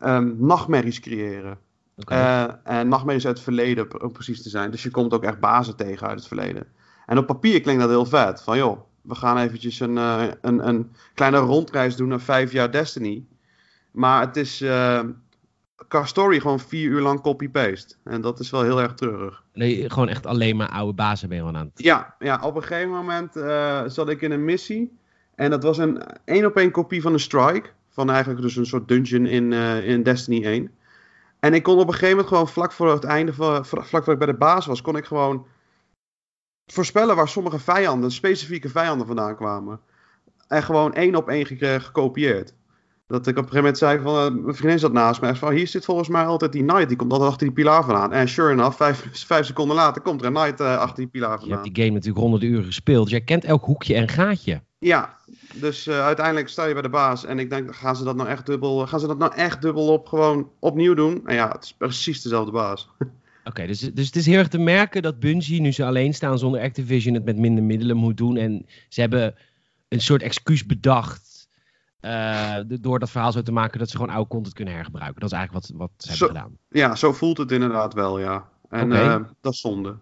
um, 0.00 0.36
nachtmerries 0.38 1.00
creëren. 1.00 1.58
Okay. 1.96 2.46
Uh, 2.46 2.52
en 2.62 2.88
nachtmerries 2.88 3.26
uit 3.26 3.34
het 3.34 3.44
verleden, 3.44 4.02
om 4.02 4.12
precies 4.12 4.42
te 4.42 4.48
zijn. 4.48 4.70
Dus 4.70 4.82
je 4.82 4.90
komt 4.90 5.14
ook 5.14 5.24
echt 5.24 5.40
bazen 5.40 5.76
tegen 5.76 6.06
uit 6.06 6.18
het 6.18 6.28
verleden. 6.28 6.66
En 7.06 7.18
op 7.18 7.26
papier 7.26 7.60
klinkt 7.60 7.80
dat 7.80 7.90
heel 7.90 8.06
vet. 8.06 8.42
Van 8.42 8.56
joh, 8.56 8.80
we 9.02 9.14
gaan 9.14 9.38
eventjes 9.38 9.80
een, 9.80 9.96
uh, 9.96 10.24
een, 10.40 10.68
een 10.68 10.92
kleine 11.14 11.38
rondreis 11.38 11.96
doen 11.96 12.08
naar 12.08 12.20
vijf 12.20 12.52
jaar 12.52 12.72
Destiny. 12.72 13.24
Maar 13.90 14.20
het 14.20 14.36
is 14.36 14.64
qua 15.88 16.04
story 16.04 16.40
gewoon 16.40 16.60
vier 16.60 16.88
uur 16.90 17.00
lang 17.00 17.20
copy-paste. 17.20 17.94
En 18.04 18.20
dat 18.20 18.40
is 18.40 18.50
wel 18.50 18.62
heel 18.62 18.80
erg 18.80 18.94
treurig. 18.94 19.42
Nee, 19.52 19.90
gewoon 19.90 20.08
echt 20.08 20.26
alleen 20.26 20.56
maar 20.56 20.68
oude 20.68 20.92
bazen 20.92 21.28
ben 21.28 21.38
je 21.38 21.44
aan 21.44 21.54
het... 21.54 21.70
Ja, 21.74 22.14
ja 22.18 22.40
op 22.42 22.56
een 22.56 22.62
gegeven 22.62 22.90
moment 22.90 23.36
uh, 23.36 23.82
zat 23.86 24.08
ik 24.08 24.20
in 24.20 24.30
een 24.30 24.44
missie. 24.44 24.98
En 25.34 25.50
dat 25.50 25.62
was 25.62 25.78
een 25.78 26.02
één 26.24 26.44
op 26.44 26.56
één 26.56 26.70
kopie 26.70 27.02
van 27.02 27.12
een 27.12 27.20
strike. 27.20 27.68
Van 27.90 28.10
eigenlijk 28.10 28.40
dus 28.40 28.56
een 28.56 28.66
soort 28.66 28.88
dungeon 28.88 29.26
in, 29.26 29.52
in 29.82 30.02
Destiny 30.02 30.44
1. 30.44 30.70
En 31.40 31.54
ik 31.54 31.62
kon 31.62 31.78
op 31.78 31.86
een 31.86 31.92
gegeven 31.92 32.10
moment 32.10 32.28
gewoon 32.28 32.48
vlak 32.48 32.72
voor 32.72 32.92
het 32.92 33.04
einde, 33.04 33.32
van, 33.32 33.66
vlak 33.66 34.04
voor 34.04 34.12
ik 34.12 34.18
bij 34.18 34.26
de 34.26 34.34
baas 34.34 34.66
was, 34.66 34.82
kon 34.82 34.96
ik 34.96 35.04
gewoon 35.04 35.46
voorspellen 36.72 37.16
waar 37.16 37.28
sommige 37.28 37.58
vijanden, 37.58 38.10
specifieke 38.10 38.68
vijanden 38.68 39.06
vandaan 39.06 39.36
kwamen. 39.36 39.80
En 40.48 40.62
gewoon 40.62 40.94
één 40.94 41.14
op 41.14 41.28
één 41.28 41.46
gekopieerd. 41.80 42.54
Dat 43.08 43.26
ik 43.26 43.38
op 43.38 43.42
een 43.42 43.48
gegeven 43.48 43.56
moment 43.56 43.78
zei 43.78 44.00
van, 44.00 44.36
uh, 44.36 44.44
mijn 44.44 44.56
vriendin 44.56 44.78
zat 44.78 44.92
naast 44.92 45.20
me. 45.20 45.36
Van, 45.36 45.52
hier 45.52 45.68
zit 45.68 45.84
volgens 45.84 46.08
mij 46.08 46.24
altijd 46.24 46.52
die 46.52 46.64
Knight, 46.64 46.88
die 46.88 46.96
komt 46.96 47.12
altijd 47.12 47.30
achter 47.30 47.46
die 47.46 47.56
pilaar 47.56 47.84
vandaan. 47.84 48.12
En 48.12 48.28
sure 48.28 48.52
enough, 48.52 48.76
vijf, 48.76 49.08
vijf 49.26 49.46
seconden 49.46 49.76
later 49.76 50.02
komt 50.02 50.20
er 50.20 50.26
een 50.26 50.32
Knight 50.32 50.60
uh, 50.60 50.78
achter 50.78 50.96
die 50.96 51.06
pilaar 51.06 51.38
vandaan. 51.38 51.48
Je 51.48 51.54
hebt 51.54 51.74
die 51.74 51.82
game 51.82 51.94
natuurlijk 51.94 52.20
honderden 52.20 52.48
uren 52.48 52.64
gespeeld, 52.64 53.02
dus 53.02 53.12
jij 53.12 53.20
kent 53.20 53.44
elk 53.44 53.64
hoekje 53.64 53.94
en 53.94 54.08
gaatje. 54.08 54.60
Ja, 54.78 55.16
dus 55.54 55.86
uh, 55.86 56.04
uiteindelijk 56.04 56.48
sta 56.48 56.64
je 56.64 56.72
bij 56.72 56.82
de 56.82 56.88
baas 56.88 57.24
en 57.24 57.38
ik 57.38 57.50
denk, 57.50 57.74
gaan 57.74 57.96
ze 57.96 58.04
dat 58.04 58.16
nou 58.16 58.28
echt 58.28 58.46
dubbel, 58.46 58.86
gaan 58.86 59.00
ze 59.00 59.06
dat 59.06 59.18
nou 59.18 59.34
echt 59.34 59.62
dubbel 59.62 59.92
op 59.92 60.06
gewoon 60.06 60.50
opnieuw 60.58 60.94
doen? 60.94 61.26
En 61.26 61.34
ja, 61.34 61.48
het 61.48 61.64
is 61.64 61.72
precies 61.72 62.22
dezelfde 62.22 62.52
baas. 62.52 62.88
Oké, 63.44 63.66
dus, 63.66 63.80
dus 63.80 64.06
het 64.06 64.16
is 64.16 64.26
heel 64.26 64.38
erg 64.38 64.48
te 64.48 64.58
merken 64.58 65.02
dat 65.02 65.20
Bungie, 65.20 65.60
nu 65.60 65.72
ze 65.72 65.84
alleen 65.84 66.14
staan 66.14 66.38
zonder 66.38 66.60
Activision, 66.60 67.14
het 67.14 67.24
met 67.24 67.36
minder 67.36 67.64
middelen 67.64 67.96
moet 67.96 68.16
doen. 68.16 68.36
En 68.36 68.66
ze 68.88 69.00
hebben 69.00 69.34
een 69.88 70.00
soort 70.00 70.22
excuus 70.22 70.66
bedacht 70.66 71.35
uh, 72.00 72.56
door 72.80 72.98
dat 72.98 73.10
verhaal 73.10 73.32
zo 73.32 73.42
te 73.42 73.52
maken 73.52 73.78
dat 73.78 73.90
ze 73.90 73.96
gewoon 73.96 74.14
oude 74.14 74.28
content 74.28 74.54
kunnen 74.54 74.74
hergebruiken. 74.74 75.20
Dat 75.20 75.30
is 75.30 75.36
eigenlijk 75.36 75.66
wat, 75.66 75.78
wat 75.78 75.90
ze 75.96 76.08
hebben 76.08 76.28
gedaan. 76.28 76.58
Ja, 76.68 76.94
zo 76.94 77.12
voelt 77.12 77.38
het 77.38 77.52
inderdaad 77.52 77.94
wel, 77.94 78.18
ja. 78.18 78.48
En 78.68 78.92
okay. 78.92 79.18
uh, 79.18 79.24
dat 79.40 79.52
is 79.52 79.60
zonde. 79.60 79.96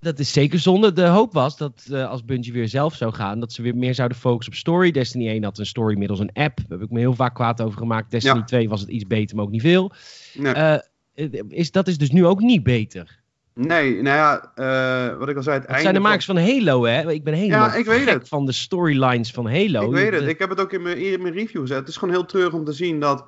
Dat 0.00 0.18
is 0.18 0.32
zeker 0.32 0.58
zonde. 0.58 0.92
De 0.92 1.06
hoop 1.06 1.32
was 1.32 1.56
dat 1.56 1.86
uh, 1.90 2.08
als 2.08 2.24
Bungie 2.24 2.52
weer 2.52 2.68
zelf 2.68 2.94
zou 2.94 3.12
gaan, 3.12 3.40
dat 3.40 3.52
ze 3.52 3.62
weer 3.62 3.76
meer 3.76 3.94
zouden 3.94 4.18
focussen 4.18 4.52
op 4.52 4.58
story. 4.58 4.90
Destiny 4.90 5.28
1 5.28 5.44
had 5.44 5.58
een 5.58 5.66
story 5.66 5.98
middels 5.98 6.20
een 6.20 6.32
app. 6.32 6.56
Daar 6.56 6.78
heb 6.78 6.82
ik 6.82 6.90
me 6.90 6.98
heel 6.98 7.14
vaak 7.14 7.34
kwaad 7.34 7.62
over 7.62 7.78
gemaakt. 7.78 8.10
Destiny 8.10 8.38
ja. 8.38 8.44
2 8.44 8.68
was 8.68 8.80
het 8.80 8.90
iets 8.90 9.06
beter, 9.06 9.36
maar 9.36 9.44
ook 9.44 9.50
niet 9.50 9.60
veel. 9.60 9.92
Nee. 10.34 10.80
Is, 11.48 11.70
dat 11.70 11.88
is 11.88 11.98
dus 11.98 12.10
nu 12.10 12.26
ook 12.26 12.40
niet 12.40 12.62
beter. 12.62 13.24
Nee, 13.58 14.02
nou 14.02 14.16
ja, 14.16 14.52
uh, 15.10 15.18
wat 15.18 15.28
ik 15.28 15.36
al 15.36 15.42
zei, 15.42 15.58
het, 15.58 15.68
het 15.68 15.80
zijn 15.80 15.94
de 15.94 16.00
makers 16.00 16.24
van... 16.24 16.38
Halo, 16.38 16.84
hè? 16.84 17.10
Ik 17.10 17.24
ben 17.24 17.34
helemaal 17.34 17.68
ja, 17.68 17.74
ik 17.74 17.84
weet 17.84 18.08
het. 18.08 18.28
van 18.28 18.46
de 18.46 18.52
storylines 18.52 19.30
van 19.30 19.46
Halo. 19.46 19.82
Ik 19.82 19.90
weet 19.90 20.12
het, 20.12 20.28
ik 20.28 20.38
heb 20.38 20.48
het 20.48 20.60
ook 20.60 20.72
in 20.72 20.82
mijn, 20.82 20.98
in 20.98 21.22
mijn 21.22 21.34
review 21.34 21.60
gezet. 21.60 21.78
Het 21.78 21.88
is 21.88 21.96
gewoon 21.96 22.14
heel 22.14 22.24
treurig 22.24 22.52
om 22.52 22.64
te 22.64 22.72
zien 22.72 23.00
dat 23.00 23.24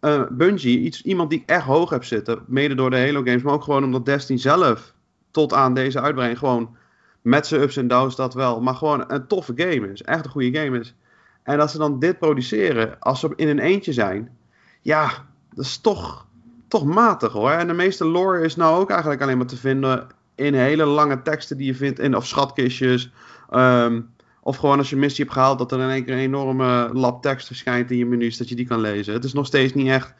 uh, 0.00 0.22
Bungie, 0.30 0.78
iets, 0.78 1.02
iemand 1.02 1.30
die 1.30 1.40
ik 1.40 1.48
echt 1.48 1.64
hoog 1.64 1.90
heb 1.90 2.04
zitten, 2.04 2.44
mede 2.46 2.74
door 2.74 2.90
de 2.90 2.98
Halo 2.98 3.22
games, 3.22 3.42
maar 3.42 3.52
ook 3.52 3.62
gewoon 3.62 3.84
omdat 3.84 4.06
Destiny 4.06 4.38
zelf 4.38 4.94
tot 5.30 5.52
aan 5.52 5.74
deze 5.74 6.00
uitbreiding 6.00 6.38
gewoon 6.38 6.76
met 7.22 7.46
zijn 7.46 7.60
ups 7.60 7.76
en 7.76 7.88
downs 7.88 8.16
dat 8.16 8.34
wel, 8.34 8.60
maar 8.60 8.74
gewoon 8.74 9.04
een 9.08 9.26
toffe 9.26 9.52
game 9.56 9.92
is. 9.92 10.02
Echt 10.02 10.24
een 10.24 10.30
goede 10.30 10.58
game 10.58 10.78
is. 10.78 10.94
En 11.42 11.58
dat 11.58 11.70
ze 11.70 11.78
dan 11.78 11.98
dit 11.98 12.18
produceren, 12.18 12.96
als 12.98 13.20
ze 13.20 13.32
in 13.36 13.48
een 13.48 13.58
eentje 13.58 13.92
zijn, 13.92 14.36
ja, 14.80 15.26
dat 15.54 15.64
is 15.64 15.78
toch 15.78 16.26
toch 16.72 16.84
matig 16.84 17.32
hoor. 17.32 17.50
En 17.50 17.66
de 17.66 17.72
meeste 17.72 18.04
lore 18.04 18.44
is 18.44 18.56
nou 18.56 18.80
ook 18.80 18.90
eigenlijk 18.90 19.22
alleen 19.22 19.36
maar 19.36 19.46
te 19.46 19.56
vinden 19.56 20.06
in 20.34 20.54
hele 20.54 20.84
lange 20.84 21.22
teksten 21.22 21.56
die 21.56 21.66
je 21.66 21.74
vindt 21.74 21.98
in 21.98 22.16
of 22.16 22.26
schatkistjes. 22.26 23.10
Um, 23.50 24.10
of 24.40 24.56
gewoon 24.56 24.78
als 24.78 24.90
je 24.90 24.96
missie 24.96 25.24
hebt 25.24 25.36
gehaald, 25.36 25.58
dat 25.58 25.72
er 25.72 25.80
in 25.80 25.88
één 25.88 26.04
keer 26.04 26.14
een 26.14 26.20
enorme 26.20 26.90
lab 26.92 27.22
tekst 27.22 27.46
verschijnt 27.46 27.90
in 27.90 27.96
je 27.96 28.06
menus, 28.06 28.36
dat 28.36 28.48
je 28.48 28.54
die 28.54 28.66
kan 28.66 28.80
lezen. 28.80 29.14
Het 29.14 29.24
is 29.24 29.32
nog 29.32 29.46
steeds 29.46 29.74
niet 29.74 29.88
echt 29.88 30.14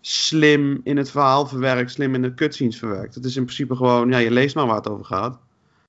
slim 0.00 0.80
in 0.84 0.96
het 0.96 1.10
verhaal 1.10 1.46
verwerkt, 1.46 1.90
slim 1.90 2.14
in 2.14 2.22
de 2.22 2.34
cutscenes 2.34 2.78
verwerkt. 2.78 3.14
Het 3.14 3.24
is 3.24 3.36
in 3.36 3.44
principe 3.44 3.76
gewoon, 3.76 4.10
ja, 4.10 4.18
je 4.18 4.30
leest 4.30 4.54
maar 4.54 4.66
waar 4.66 4.76
het 4.76 4.88
over 4.88 5.04
gaat. 5.04 5.38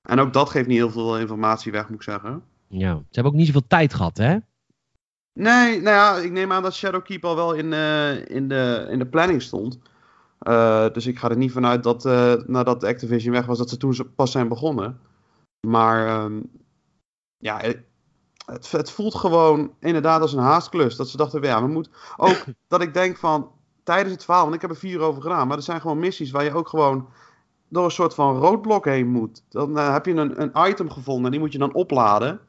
En 0.02 0.20
ook 0.20 0.32
dat 0.32 0.50
geeft 0.50 0.66
niet 0.66 0.76
heel 0.76 0.90
veel 0.90 1.18
informatie 1.18 1.72
weg, 1.72 1.88
moet 1.88 1.96
ik 1.96 2.02
zeggen. 2.02 2.42
Ja, 2.66 2.92
ze 2.94 3.04
hebben 3.10 3.32
ook 3.32 3.38
niet 3.38 3.46
zoveel 3.46 3.66
tijd 3.66 3.94
gehad, 3.94 4.16
hè? 4.16 4.36
Nee, 5.32 5.80
nou 5.80 5.96
ja, 5.96 6.16
ik 6.16 6.32
neem 6.32 6.52
aan 6.52 6.62
dat 6.62 6.74
Shadowkeep 6.74 7.24
al 7.24 7.36
wel 7.36 7.52
in, 7.52 7.72
uh, 7.72 8.28
in, 8.28 8.48
de, 8.48 8.86
in 8.90 8.98
de 8.98 9.06
planning 9.06 9.42
stond. 9.42 9.78
Uh, 10.48 10.88
dus 10.92 11.06
ik 11.06 11.18
ga 11.18 11.30
er 11.30 11.36
niet 11.36 11.52
vanuit 11.52 11.82
dat 11.82 12.04
uh, 12.04 12.34
nadat 12.46 12.84
Activision 12.84 13.32
weg 13.32 13.46
was, 13.46 13.58
dat 13.58 13.68
ze 13.68 13.76
toen 13.76 14.12
pas 14.14 14.30
zijn 14.30 14.48
begonnen. 14.48 15.00
Maar 15.66 16.24
um, 16.24 16.50
ja, 17.36 17.58
het, 17.58 18.70
het, 18.70 18.90
voelt 18.90 19.14
gewoon 19.14 19.72
inderdaad 19.80 20.20
als 20.20 20.32
een 20.32 20.38
haastklus. 20.38 20.96
Dat 20.96 21.08
ze 21.08 21.16
dachten, 21.16 21.42
ja, 21.42 21.62
we 21.62 21.68
moeten. 21.68 21.92
Ook 22.16 22.44
dat 22.68 22.82
ik 22.82 22.94
denk 22.94 23.16
van 23.16 23.50
tijdens 23.82 24.12
het 24.12 24.24
verhaal, 24.24 24.42
want 24.42 24.54
ik 24.54 24.60
heb 24.60 24.70
er 24.70 24.76
vier 24.76 25.00
over 25.00 25.22
gedaan, 25.22 25.48
maar 25.48 25.56
er 25.56 25.62
zijn 25.62 25.80
gewoon 25.80 25.98
missies 25.98 26.30
waar 26.30 26.44
je 26.44 26.54
ook 26.54 26.68
gewoon 26.68 27.08
door 27.68 27.84
een 27.84 27.90
soort 27.90 28.14
van 28.14 28.36
roodblok 28.36 28.84
heen 28.84 29.08
moet. 29.08 29.42
Dan 29.48 29.78
uh, 29.78 29.92
heb 29.92 30.06
je 30.06 30.14
een, 30.14 30.42
een 30.42 30.68
item 30.68 30.90
gevonden 30.90 31.24
en 31.24 31.30
die 31.30 31.40
moet 31.40 31.52
je 31.52 31.58
dan 31.58 31.74
opladen 31.74 32.40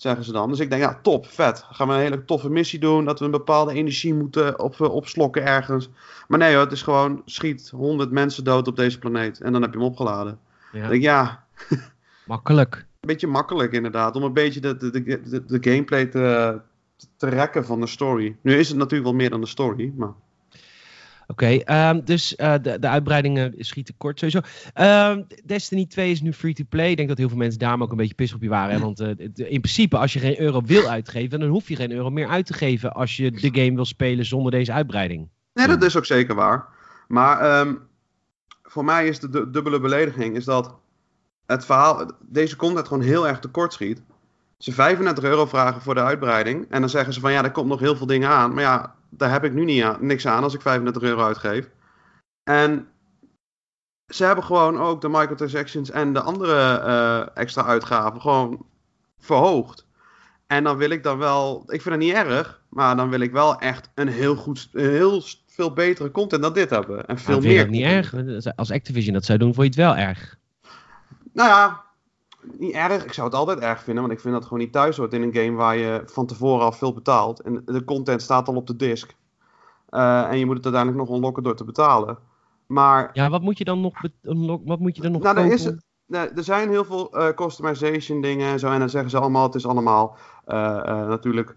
zeggen 0.00 0.24
ze 0.24 0.32
dan. 0.32 0.48
Dus 0.48 0.58
ik 0.58 0.70
denk, 0.70 0.82
ja, 0.82 0.98
top, 1.02 1.26
vet. 1.26 1.64
Gaan 1.70 1.88
we 1.88 1.94
een 1.94 2.00
hele 2.00 2.24
toffe 2.24 2.50
missie 2.50 2.78
doen, 2.78 3.04
dat 3.04 3.18
we 3.18 3.24
een 3.24 3.30
bepaalde 3.30 3.72
energie 3.72 4.14
moeten 4.14 4.58
op, 4.58 4.80
eh, 4.80 4.94
opslokken 4.94 5.44
ergens. 5.44 5.88
Maar 6.28 6.38
nee 6.38 6.52
hoor, 6.52 6.62
het 6.62 6.72
is 6.72 6.82
gewoon, 6.82 7.22
schiet 7.24 7.70
100 7.70 8.10
mensen 8.10 8.44
dood 8.44 8.68
op 8.68 8.76
deze 8.76 8.98
planeet. 8.98 9.40
En 9.40 9.52
dan 9.52 9.62
heb 9.62 9.72
je 9.72 9.78
hem 9.78 9.86
opgeladen. 9.86 10.38
Ja. 10.72 10.88
denk, 10.88 11.02
ja. 11.02 11.44
Makkelijk. 12.26 12.74
Een 12.74 13.08
beetje 13.08 13.26
makkelijk 13.26 13.72
inderdaad, 13.72 14.16
om 14.16 14.22
een 14.22 14.32
beetje 14.32 14.60
de, 14.60 14.76
de, 14.76 14.90
de, 14.90 15.44
de 15.46 15.70
gameplay 15.70 16.06
te, 16.06 16.60
te 17.16 17.28
rekken 17.28 17.64
van 17.64 17.80
de 17.80 17.86
story. 17.86 18.36
Nu 18.40 18.54
is 18.54 18.68
het 18.68 18.76
natuurlijk 18.76 19.10
wel 19.10 19.18
meer 19.18 19.30
dan 19.30 19.40
de 19.40 19.46
story, 19.46 19.92
maar... 19.96 20.12
Oké, 21.30 21.60
okay, 21.62 21.90
um, 21.90 22.04
dus 22.04 22.34
uh, 22.36 22.54
de, 22.62 22.78
de 22.78 22.88
uitbreidingen 22.88 23.54
schieten 23.58 23.94
kort 23.96 24.18
sowieso. 24.18 24.40
Um, 24.74 25.26
Destiny 25.44 25.86
2 25.86 26.10
is 26.10 26.20
nu 26.20 26.32
free-to-play. 26.32 26.90
Ik 26.90 26.96
denk 26.96 27.08
dat 27.08 27.18
heel 27.18 27.28
veel 27.28 27.36
mensen 27.36 27.58
daarom 27.58 27.82
ook 27.82 27.90
een 27.90 27.96
beetje 27.96 28.14
pissig 28.14 28.36
op 28.36 28.42
je 28.42 28.48
waren. 28.48 28.74
Hè? 28.74 28.80
Want 28.80 29.00
uh, 29.00 29.08
in 29.34 29.60
principe, 29.60 29.96
als 29.96 30.12
je 30.12 30.18
geen 30.18 30.40
euro 30.40 30.62
wil 30.62 30.88
uitgeven, 30.88 31.40
dan 31.40 31.48
hoef 31.48 31.68
je 31.68 31.76
geen 31.76 31.92
euro 31.92 32.10
meer 32.10 32.28
uit 32.28 32.46
te 32.46 32.54
geven 32.54 32.92
als 32.92 33.16
je 33.16 33.30
de 33.30 33.60
game 33.60 33.74
wil 33.74 33.84
spelen 33.84 34.24
zonder 34.24 34.50
deze 34.50 34.72
uitbreiding. 34.72 35.28
Nee, 35.54 35.66
dat 35.66 35.82
is 35.82 35.96
ook 35.96 36.06
zeker 36.06 36.34
waar. 36.34 36.66
Maar 37.08 37.60
um, 37.60 37.78
voor 38.62 38.84
mij 38.84 39.06
is 39.06 39.18
de, 39.18 39.28
de 39.28 39.50
dubbele 39.50 39.80
belediging 39.80 40.36
is 40.36 40.44
dat 40.44 40.74
het 41.46 41.64
verhaal, 41.64 42.10
deze 42.28 42.56
content 42.56 42.88
gewoon 42.88 43.02
heel 43.02 43.28
erg 43.28 43.38
tekort 43.38 43.72
schiet. 43.72 44.02
Ze 44.60 44.72
35 44.72 45.24
euro 45.24 45.46
vragen 45.46 45.80
voor 45.80 45.94
de 45.94 46.02
uitbreiding. 46.02 46.66
En 46.70 46.80
dan 46.80 46.90
zeggen 46.90 47.12
ze 47.12 47.20
van 47.20 47.32
ja, 47.32 47.44
er 47.44 47.50
komt 47.50 47.68
nog 47.68 47.80
heel 47.80 47.96
veel 47.96 48.06
dingen 48.06 48.28
aan. 48.28 48.54
Maar 48.54 48.62
ja, 48.62 48.94
daar 49.08 49.30
heb 49.30 49.44
ik 49.44 49.52
nu 49.52 49.64
niet 49.64 49.82
aan, 49.82 49.96
niks 50.00 50.26
aan 50.26 50.42
als 50.42 50.54
ik 50.54 50.60
35 50.60 51.02
euro 51.02 51.22
uitgeef. 51.24 51.68
En 52.42 52.88
ze 54.06 54.24
hebben 54.24 54.44
gewoon 54.44 54.78
ook 54.78 55.00
de 55.00 55.08
microtransactions 55.08 55.90
en 55.90 56.12
de 56.12 56.20
andere 56.20 56.82
uh, 56.86 57.36
extra 57.42 57.64
uitgaven 57.64 58.20
gewoon 58.20 58.66
verhoogd. 59.18 59.86
En 60.46 60.64
dan 60.64 60.76
wil 60.76 60.90
ik 60.90 61.02
dan 61.02 61.18
wel, 61.18 61.62
ik 61.66 61.82
vind 61.82 61.94
het 61.94 62.04
niet 62.04 62.14
erg, 62.14 62.62
maar 62.68 62.96
dan 62.96 63.10
wil 63.10 63.20
ik 63.20 63.32
wel 63.32 63.58
echt 63.58 63.90
een 63.94 64.08
heel 64.08 64.36
goed, 64.36 64.68
een 64.72 64.90
heel 64.90 65.22
veel 65.46 65.72
betere 65.72 66.10
content 66.10 66.42
dan 66.42 66.52
dit 66.52 66.70
hebben. 66.70 67.06
En 67.06 67.18
veel 67.18 67.40
meer. 67.40 67.42
Vind 67.42 67.54
je 67.54 67.84
het 67.86 68.04
niet 68.14 68.14
erg? 68.14 68.56
Als 68.56 68.70
Activision 68.70 69.14
dat 69.14 69.24
zou 69.24 69.38
doen, 69.38 69.54
vond 69.54 69.74
je 69.74 69.82
het 69.82 69.90
wel 69.90 70.06
erg? 70.06 70.38
Nou 71.32 71.48
ja, 71.48 71.84
niet 72.58 72.72
erg. 72.72 73.04
Ik 73.04 73.12
zou 73.12 73.26
het 73.26 73.36
altijd 73.36 73.58
erg 73.58 73.82
vinden, 73.82 74.02
want 74.02 74.14
ik 74.14 74.20
vind 74.20 74.34
dat 74.34 74.42
gewoon 74.42 74.58
niet 74.58 74.72
thuis 74.72 74.96
hoort 74.96 75.12
in 75.12 75.22
een 75.22 75.34
game 75.34 75.56
waar 75.56 75.76
je 75.76 76.02
van 76.06 76.26
tevoren 76.26 76.64
al 76.64 76.72
veel 76.72 76.92
betaalt. 76.92 77.40
En 77.40 77.62
de 77.64 77.84
content 77.84 78.22
staat 78.22 78.48
al 78.48 78.54
op 78.54 78.66
de 78.66 78.76
disk. 78.76 79.14
en 79.88 80.38
je 80.38 80.46
moet 80.46 80.56
het 80.56 80.64
uiteindelijk 80.64 81.04
nog 81.04 81.16
unlocken 81.16 81.42
door 81.42 81.56
te 81.56 81.64
betalen. 81.64 82.18
Maar... 82.66 83.10
Ja, 83.12 83.30
wat 83.30 83.42
moet 83.42 83.58
je 83.58 83.64
dan 83.64 83.80
nog, 83.80 84.00
wat 84.64 84.78
moet 84.78 84.96
je 84.96 85.02
dan 85.02 85.12
nog 85.12 85.22
nou, 85.22 85.38
er, 85.38 85.52
is, 85.52 85.64
er 86.08 86.44
zijn 86.44 86.68
heel 86.68 86.84
veel 86.84 87.32
customization 87.34 88.20
dingen 88.20 88.52
en 88.52 88.58
zo. 88.58 88.70
En 88.70 88.78
dan 88.78 88.90
zeggen 88.90 89.10
ze 89.10 89.18
allemaal, 89.18 89.42
het 89.46 89.54
is 89.54 89.66
allemaal 89.66 90.16
natuurlijk 91.08 91.56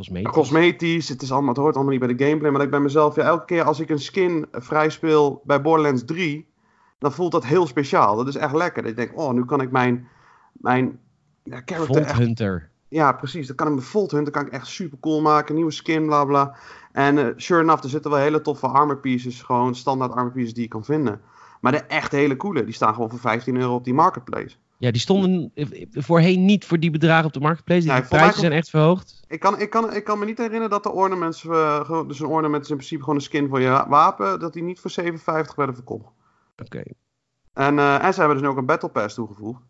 Cosmetisch. 0.00 0.32
Cosmetisch. 0.32 1.08
Het, 1.08 1.22
is 1.22 1.32
allemaal, 1.32 1.48
het 1.48 1.58
hoort 1.58 1.74
allemaal 1.74 1.92
niet 1.92 2.06
bij 2.06 2.14
de 2.14 2.24
gameplay. 2.24 2.50
Maar 2.50 2.62
ik 2.62 2.70
ben 2.70 2.82
mezelf, 2.82 3.16
ja, 3.16 3.22
elke 3.22 3.44
keer 3.44 3.62
als 3.62 3.80
ik 3.80 3.90
een 3.90 4.00
skin 4.00 4.46
vrij 4.52 4.90
speel 4.90 5.42
bij 5.44 5.60
Borderlands 5.60 6.04
3, 6.04 6.49
dan 7.00 7.12
voelt 7.12 7.32
dat 7.32 7.44
heel 7.44 7.66
speciaal. 7.66 8.16
Dat 8.16 8.28
is 8.28 8.36
echt 8.36 8.54
lekker. 8.54 8.86
Ik 8.86 8.96
denk, 8.96 9.18
oh, 9.18 9.32
nu 9.32 9.44
kan 9.44 9.60
ik 9.60 9.70
mijn, 9.70 10.08
mijn 10.52 10.98
ja, 11.42 11.62
character 11.64 12.02
echt... 12.02 12.18
Hunter. 12.18 12.70
Ja, 12.88 13.12
precies. 13.12 13.46
Dan 13.46 13.56
kan 13.56 13.66
ik 13.66 13.72
mijn 13.72 13.86
Volt 13.86 14.10
Hunter 14.10 14.32
kan 14.32 14.46
ik 14.46 14.52
echt 14.52 14.66
super 14.66 14.98
cool 15.00 15.20
maken. 15.20 15.54
Nieuwe 15.54 15.70
skin, 15.70 16.06
bla 16.06 16.24
bla. 16.24 16.56
En 16.92 17.16
uh, 17.16 17.26
sure 17.36 17.62
enough, 17.62 17.82
er 17.82 17.90
zitten 17.90 18.10
wel 18.10 18.20
hele 18.20 18.40
toffe 18.40 18.66
armor 18.66 18.98
pieces. 18.98 19.42
Gewoon 19.42 19.74
standaard 19.74 20.12
armor 20.12 20.32
pieces 20.32 20.54
die 20.54 20.62
je 20.62 20.68
kan 20.68 20.84
vinden. 20.84 21.20
Maar 21.60 21.72
de 21.72 21.78
echt 21.78 22.12
hele 22.12 22.36
coole, 22.36 22.64
die 22.64 22.74
staan 22.74 22.94
gewoon 22.94 23.10
voor 23.10 23.18
15 23.18 23.56
euro 23.56 23.74
op 23.74 23.84
die 23.84 23.94
marketplace. 23.94 24.56
Ja, 24.78 24.90
die 24.90 25.00
stonden 25.00 25.52
voorheen 25.90 26.44
niet 26.44 26.64
voor 26.64 26.78
die 26.78 26.90
bedragen 26.90 27.26
op 27.26 27.32
de 27.32 27.40
marketplace. 27.40 27.92
Die, 27.92 28.02
prijzen 28.02 28.40
zijn 28.40 28.52
echt 28.52 28.70
verhoogd. 28.70 29.20
Ik 29.28 29.40
kan, 29.40 29.60
ik, 29.60 29.70
kan, 29.70 29.94
ik 29.94 30.04
kan 30.04 30.18
me 30.18 30.24
niet 30.24 30.38
herinneren 30.38 30.70
dat 30.70 30.82
de 30.82 30.92
ornaments, 30.92 31.44
uh, 31.44 32.02
dus 32.06 32.20
een 32.20 32.26
ornament 32.26 32.64
is 32.64 32.70
in 32.70 32.76
principe 32.76 33.00
gewoon 33.00 33.14
een 33.14 33.22
skin 33.22 33.48
voor 33.48 33.60
je 33.60 33.84
wapen, 33.88 34.40
dat 34.40 34.52
die 34.52 34.62
niet 34.62 34.80
voor 34.80 34.90
7,50 35.02 35.14
werden 35.56 35.74
verkocht. 35.74 36.12
En, 37.52 37.76
uh, 37.76 38.04
en 38.04 38.12
ze 38.12 38.18
hebben 38.18 38.38
dus 38.38 38.46
nu 38.46 38.52
ook 38.52 38.58
een 38.58 38.66
Battle 38.66 38.88
Pass 38.88 39.14
toegevoegd. 39.14 39.62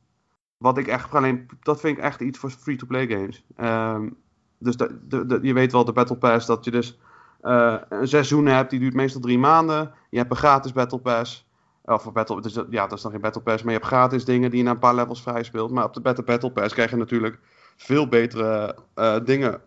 Wat 0.57 0.79
ik 0.79 0.87
echt 0.87 1.15
alleen, 1.15 1.49
dat 1.63 1.81
vind 1.81 1.99
ik 1.99 2.05
echt 2.05 2.21
iets 2.21 2.39
voor 2.39 2.51
free-to-play 2.51 3.07
games. 3.07 3.45
Um, 3.57 4.17
dus 4.59 4.77
de, 4.77 4.99
de, 5.09 5.27
de, 5.27 5.39
je 5.43 5.53
weet 5.53 5.73
wel, 5.73 5.85
de 5.85 5.93
Battle 5.93 6.17
Pass, 6.17 6.47
dat 6.47 6.65
je 6.65 6.71
dus 6.71 6.99
uh, 7.43 7.77
een 7.89 8.09
seizoen 8.09 8.47
hebt, 8.47 8.71
die 8.71 8.79
duurt 8.79 8.95
meestal 8.95 9.21
drie 9.21 9.39
maanden. 9.39 9.93
Je 10.11 10.19
hebt 10.19 10.31
een 10.31 10.37
gratis 10.37 10.73
Battle 10.73 10.99
Pass. 10.99 11.49
Of 11.85 12.13
Battle, 12.13 12.41
dus 12.41 12.55
ja, 12.71 12.87
dat 12.87 12.99
is 12.99 13.03
nog 13.03 13.13
geen 13.13 13.21
Battle 13.21 13.43
Pass, 13.43 13.63
maar 13.63 13.73
je 13.73 13.79
hebt 13.79 13.91
gratis 13.91 14.25
dingen 14.25 14.51
die 14.51 14.59
je 14.59 14.65
na 14.65 14.71
een 14.71 14.79
paar 14.79 14.95
levels 14.95 15.23
vrij 15.23 15.43
speelt. 15.43 15.71
Maar 15.71 15.85
op 15.85 15.95
de 15.95 16.01
Battle, 16.01 16.25
Battle 16.25 16.53
Pass 16.53 16.75
krijg 16.75 16.91
je 16.91 16.97
natuurlijk 16.97 17.39
veel 17.77 18.09
betere 18.09 18.77
uh, 18.95 19.17
dingen. 19.25 19.61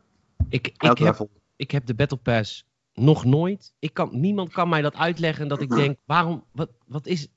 Ik, 0.49 0.67
ik, 0.67 0.97
heb, 0.97 1.27
ik 1.55 1.71
heb 1.71 1.85
de 1.85 1.95
Battle 1.95 2.17
Pass 2.17 2.65
nog 2.93 3.25
nooit. 3.25 3.73
Ik 3.79 3.93
kan, 3.93 4.09
niemand 4.11 4.51
kan 4.51 4.69
mij 4.69 4.81
dat 4.81 4.95
uitleggen 4.95 5.47
dat 5.47 5.61
ik 5.61 5.69
denk, 5.81 5.97
waarom, 6.05 6.43
wat, 6.51 6.69
wat 6.85 7.07
is... 7.07 7.27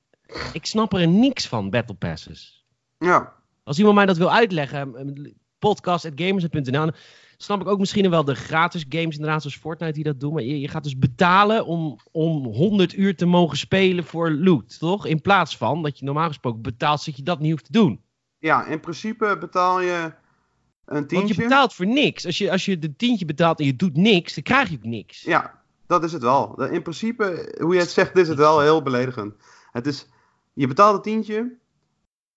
Ik 0.53 0.67
snap 0.67 0.93
er 0.93 1.09
niks 1.09 1.47
van, 1.47 1.71
Battle 1.71 1.95
Passes. 1.95 2.67
Ja. 2.99 3.33
Als 3.65 3.79
iemand 3.79 3.97
mij 3.97 4.07
dat 4.07 4.17
wil 4.17 4.33
uitleggen, 4.33 5.37
podcast.gamers.nl 5.59 6.91
snap 7.37 7.61
ik 7.61 7.67
ook 7.67 7.79
misschien 7.79 8.11
wel 8.11 8.25
de 8.25 8.35
gratis 8.35 8.85
games, 8.89 9.17
inderdaad, 9.17 9.41
zoals 9.41 9.57
Fortnite 9.57 9.93
die 9.93 10.05
dat 10.05 10.21
doen. 10.21 10.33
Maar 10.33 10.43
je, 10.43 10.61
je, 10.61 10.69
gaat 10.69 10.85
dus 10.85 10.99
betalen 10.99 11.67
om, 11.67 11.99
om 12.13 12.45
100 12.45 12.97
uur 12.97 13.17
te 13.17 13.27
mogen 13.27 13.57
spelen 13.57 14.05
voor 14.05 14.31
loot, 14.31 14.79
toch? 14.79 15.07
In 15.07 15.21
plaats 15.21 15.57
van 15.57 15.83
dat 15.83 15.99
je 15.99 16.05
normaal 16.05 16.29
gesproken 16.29 16.63
betaalt, 16.63 17.01
zodat 17.01 17.19
je 17.19 17.25
dat 17.25 17.41
niet 17.41 17.51
hoeft 17.51 17.65
te 17.65 17.73
doen. 17.73 18.01
Ja, 18.39 18.67
in 18.67 18.81
principe 18.81 19.37
betaal 19.41 19.81
je 19.81 20.13
een 20.87 21.07
tientje. 21.07 21.16
Want 21.16 21.28
je 21.28 21.43
betaalt 21.43 21.75
voor 21.75 21.87
niks. 21.87 22.26
Als 22.26 22.38
je, 22.38 22.50
als 22.50 22.64
je 22.64 22.78
de 22.78 22.97
tientje 22.97 23.25
betaalt 23.25 23.61
en 23.61 23.66
je 23.66 23.76
doet 23.76 23.97
niks, 23.97 24.35
dan 24.35 24.43
krijg 24.43 24.71
je 24.71 24.76
ook 24.76 24.85
niks. 24.85 25.23
Ja, 25.23 25.62
dat 25.87 26.05
is 26.05 26.12
het 26.12 26.23
wel. 26.23 26.62
In 26.62 26.83
principe, 26.83 27.55
hoe 27.61 27.75
je 27.75 27.81
het 27.81 27.90
zegt, 27.90 28.16
is 28.16 28.28
het 28.28 28.38
wel 28.38 28.61
heel 28.61 28.83
beledigend. 28.83 29.35
Het 29.73 29.87
is, 29.87 30.07
je 30.52 30.66
betaalt 30.66 30.97
een 30.97 31.02
tientje 31.02 31.57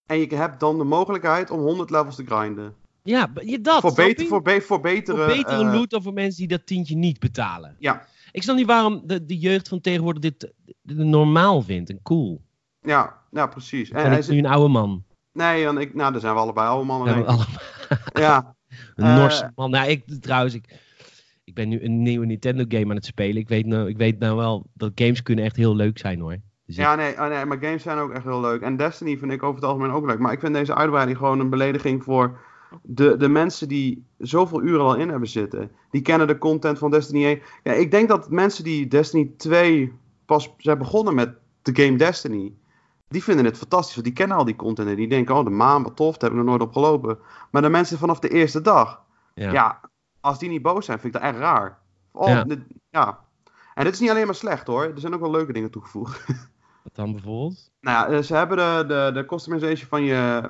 en 0.05 0.19
je 0.19 0.35
hebt 0.35 0.59
dan 0.59 0.77
de 0.77 0.83
mogelijkheid 0.83 1.51
om 1.51 1.59
100 1.59 1.89
levels 1.89 2.15
te 2.15 2.25
grinden. 2.25 2.75
Ja, 3.03 3.31
dat. 3.61 3.81
Voor, 3.81 3.93
beter, 3.93 4.27
voor, 4.27 4.41
be 4.41 4.61
voor 4.61 4.81
betere, 4.81 5.17
voor 5.17 5.35
betere 5.35 5.63
uh, 5.63 5.73
loot 5.73 5.89
dan 5.89 6.01
voor 6.01 6.13
mensen 6.13 6.39
die 6.39 6.57
dat 6.57 6.65
tientje 6.65 6.95
niet 6.95 7.19
betalen. 7.19 7.75
Ja. 7.79 8.05
Ik 8.31 8.43
snap 8.43 8.55
niet 8.55 8.65
waarom 8.65 9.01
de, 9.05 9.25
de 9.25 9.37
jeugd 9.37 9.67
van 9.67 9.81
tegenwoordig 9.81 10.21
dit, 10.21 10.53
dit 10.81 10.97
normaal 10.97 11.61
vindt 11.61 11.89
en 11.89 12.01
cool. 12.03 12.41
Ja, 12.81 13.17
ja 13.31 13.47
precies. 13.47 13.89
En, 13.89 14.05
hij 14.05 14.17
is 14.17 14.27
nu 14.27 14.37
een 14.37 14.45
oude 14.45 14.69
man. 14.69 15.03
Nee, 15.33 15.65
en 15.65 15.77
ik, 15.77 15.93
nou, 15.93 16.11
daar 16.11 16.21
zijn 16.21 16.33
we 16.33 16.39
allebei 16.39 16.67
oude 16.67 16.85
mannen. 16.85 17.17
Ja, 17.17 17.23
allemaal... 17.23 17.45
ja. 18.13 18.55
een 18.95 19.15
Norse 19.15 19.43
uh, 19.43 19.49
man. 19.55 19.71
Nou, 19.71 19.89
ik 19.89 20.03
trouwens, 20.21 20.53
ik, 20.53 20.79
ik 21.43 21.53
ben 21.53 21.69
nu 21.69 21.83
een 21.83 22.01
nieuwe 22.01 22.25
Nintendo 22.25 22.65
game 22.67 22.89
aan 22.89 22.95
het 22.95 23.05
spelen. 23.05 23.41
Ik 23.41 23.47
weet 23.47 23.65
nou, 23.65 23.89
ik 23.89 23.97
weet 23.97 24.19
nou 24.19 24.35
wel 24.35 24.69
dat 24.73 24.91
games 24.95 25.21
kunnen 25.21 25.45
echt 25.45 25.55
heel 25.55 25.75
leuk 25.75 25.97
zijn 25.97 26.19
hoor. 26.19 26.37
Dus 26.65 26.75
ja, 26.75 26.95
nee, 26.95 27.13
oh, 27.13 27.27
nee, 27.27 27.45
maar 27.45 27.57
games 27.61 27.83
zijn 27.83 27.97
ook 27.97 28.11
echt 28.11 28.23
heel 28.23 28.41
leuk. 28.41 28.61
En 28.61 28.77
Destiny 28.77 29.17
vind 29.17 29.31
ik 29.31 29.43
over 29.43 29.55
het 29.55 29.69
algemeen 29.69 29.91
ook 29.91 30.05
leuk. 30.05 30.19
Maar 30.19 30.31
ik 30.31 30.39
vind 30.39 30.53
deze 30.53 30.75
uitbreiding 30.75 31.17
gewoon 31.17 31.39
een 31.39 31.49
belediging 31.49 32.03
voor 32.03 32.39
de, 32.81 33.17
de 33.17 33.29
mensen 33.29 33.67
die 33.67 34.05
zoveel 34.17 34.61
uren 34.61 34.85
al 34.85 34.95
in 34.95 35.09
hebben 35.09 35.29
zitten, 35.29 35.71
die 35.91 36.01
kennen 36.01 36.27
de 36.27 36.37
content 36.37 36.77
van 36.77 36.91
Destiny 36.91 37.25
1. 37.25 37.41
Ja, 37.63 37.73
ik 37.73 37.91
denk 37.91 38.09
dat 38.09 38.29
mensen 38.29 38.63
die 38.63 38.87
Destiny 38.87 39.31
2 39.37 39.93
pas 40.25 40.53
zijn 40.57 40.77
begonnen 40.77 41.15
met 41.15 41.33
de 41.61 41.83
game 41.83 41.97
Destiny, 41.97 42.53
die 43.09 43.23
vinden 43.23 43.45
het 43.45 43.57
fantastisch. 43.57 43.93
Want 43.93 44.05
die 44.05 44.15
kennen 44.15 44.37
al 44.37 44.45
die 44.45 44.55
content 44.55 44.89
en 44.89 44.95
die 44.95 45.07
denken, 45.07 45.35
oh 45.35 45.43
de 45.43 45.49
maan, 45.49 45.83
wat 45.83 45.95
tof, 45.95 46.17
daar 46.17 46.29
heb 46.29 46.39
ik 46.39 46.45
nog 46.45 46.57
nooit 46.57 46.67
op 46.69 46.73
gelopen. 46.73 47.19
Maar 47.51 47.61
de 47.61 47.69
mensen 47.69 47.97
vanaf 47.97 48.19
de 48.19 48.29
eerste 48.29 48.61
dag, 48.61 49.01
ja, 49.33 49.51
ja 49.51 49.79
als 50.19 50.39
die 50.39 50.49
niet 50.49 50.61
boos 50.61 50.85
zijn, 50.85 50.99
vind 50.99 51.15
ik 51.15 51.21
dat 51.21 51.31
echt 51.31 51.39
raar. 51.39 51.79
Oh, 52.11 52.27
ja. 52.27 52.45
ja. 52.89 53.19
En 53.73 53.83
dit 53.83 53.93
is 53.93 53.99
niet 53.99 54.09
alleen 54.09 54.25
maar 54.25 54.35
slecht 54.35 54.67
hoor, 54.67 54.83
er 54.83 54.99
zijn 54.99 55.13
ook 55.13 55.21
wel 55.21 55.31
leuke 55.31 55.53
dingen 55.53 55.71
toegevoegd. 55.71 56.25
Wat 56.83 56.95
dan 56.95 57.11
bijvoorbeeld? 57.11 57.71
Nou 57.81 58.13
ja, 58.13 58.21
ze 58.21 58.35
hebben 58.35 58.57
de, 58.57 58.83
de, 58.87 59.11
de 59.13 59.25
customization 59.25 59.89
van 59.89 60.03
je, 60.03 60.41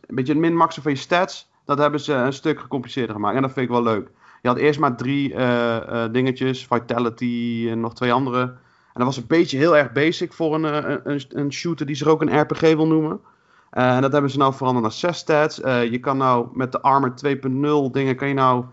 een 0.00 0.14
beetje 0.14 0.32
het 0.32 0.42
min-maxen 0.42 0.82
van 0.82 0.92
je 0.92 0.98
stats 0.98 1.48
dat 1.66 1.78
hebben 1.78 2.00
ze 2.00 2.12
een 2.12 2.32
stuk 2.32 2.60
gecompliceerder 2.60 3.14
gemaakt. 3.14 3.36
En 3.36 3.42
dat 3.42 3.52
vind 3.52 3.66
ik 3.66 3.72
wel 3.72 3.82
leuk. 3.82 4.10
Je 4.42 4.48
had 4.48 4.56
eerst 4.56 4.78
maar 4.78 4.96
drie 4.96 5.32
uh, 5.32 5.38
uh, 5.38 6.04
dingetjes. 6.12 6.66
Vitality 6.66 7.66
en 7.70 7.80
nog 7.80 7.94
twee 7.94 8.12
andere. 8.12 8.56
En 8.96 9.04
dat 9.04 9.14
was 9.14 9.16
een 9.16 9.26
beetje 9.26 9.58
heel 9.58 9.76
erg 9.76 9.92
basic 9.92 10.32
voor 10.32 10.54
een, 10.54 10.64
een, 11.10 11.24
een 11.28 11.52
shooter 11.52 11.86
die 11.86 11.96
zich 11.96 12.06
ook 12.06 12.22
een 12.22 12.40
RPG 12.40 12.60
wil 12.60 12.86
noemen. 12.86 13.20
Uh, 13.72 13.94
en 13.94 14.02
dat 14.02 14.12
hebben 14.12 14.30
ze 14.30 14.38
nou 14.38 14.54
veranderd 14.54 14.84
naar 14.84 14.92
6 14.92 15.16
stats. 15.16 15.56
je 15.90 15.98
kan 16.00 16.16
nou 16.16 16.48
met 16.52 16.72
de 16.72 16.80
Armor 16.80 17.14
2.0 17.26 17.92
dingen, 17.92 18.16
kan 18.16 18.28
je 18.28 18.34
nou 18.34 18.64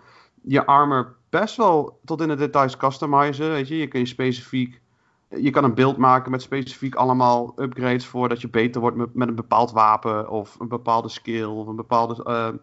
je 0.41 0.65
armor 0.65 1.15
best 1.29 1.57
wel 1.57 1.99
tot 2.05 2.21
in 2.21 2.27
de 2.27 2.35
details 2.35 2.77
customizen. 2.77 3.51
Weet 3.51 3.67
je, 3.67 3.77
je 3.77 3.87
kun 3.87 3.99
je 3.99 4.05
specifiek 4.05 4.81
je 5.27 5.49
kan 5.49 5.63
een 5.63 5.73
beeld 5.73 5.97
maken 5.97 6.31
met 6.31 6.41
specifiek 6.41 6.95
allemaal 6.95 7.53
upgrades 7.55 8.05
voordat 8.05 8.41
je 8.41 8.49
beter 8.49 8.81
wordt 8.81 8.97
met, 8.97 9.13
met 9.13 9.27
een 9.27 9.35
bepaald 9.35 9.71
wapen 9.71 10.29
of 10.29 10.59
een 10.59 10.67
bepaalde 10.67 11.09
skill 11.09 11.43
of 11.43 11.67
een 11.67 11.75
bepaalde 11.75 12.59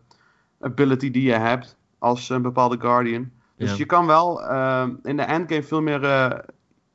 ability 0.60 1.10
die 1.10 1.22
je 1.22 1.32
hebt 1.32 1.76
als 1.98 2.28
een 2.28 2.42
bepaalde 2.42 2.80
Guardian. 2.80 3.30
Dus 3.56 3.76
je 3.76 3.84
kan 3.84 4.06
wel 4.06 4.42
uh, 4.42 4.86
in 5.02 5.16
de 5.16 5.22
endgame 5.22 5.62
veel 5.62 5.82
meer 5.82 6.02
uh, 6.02 6.30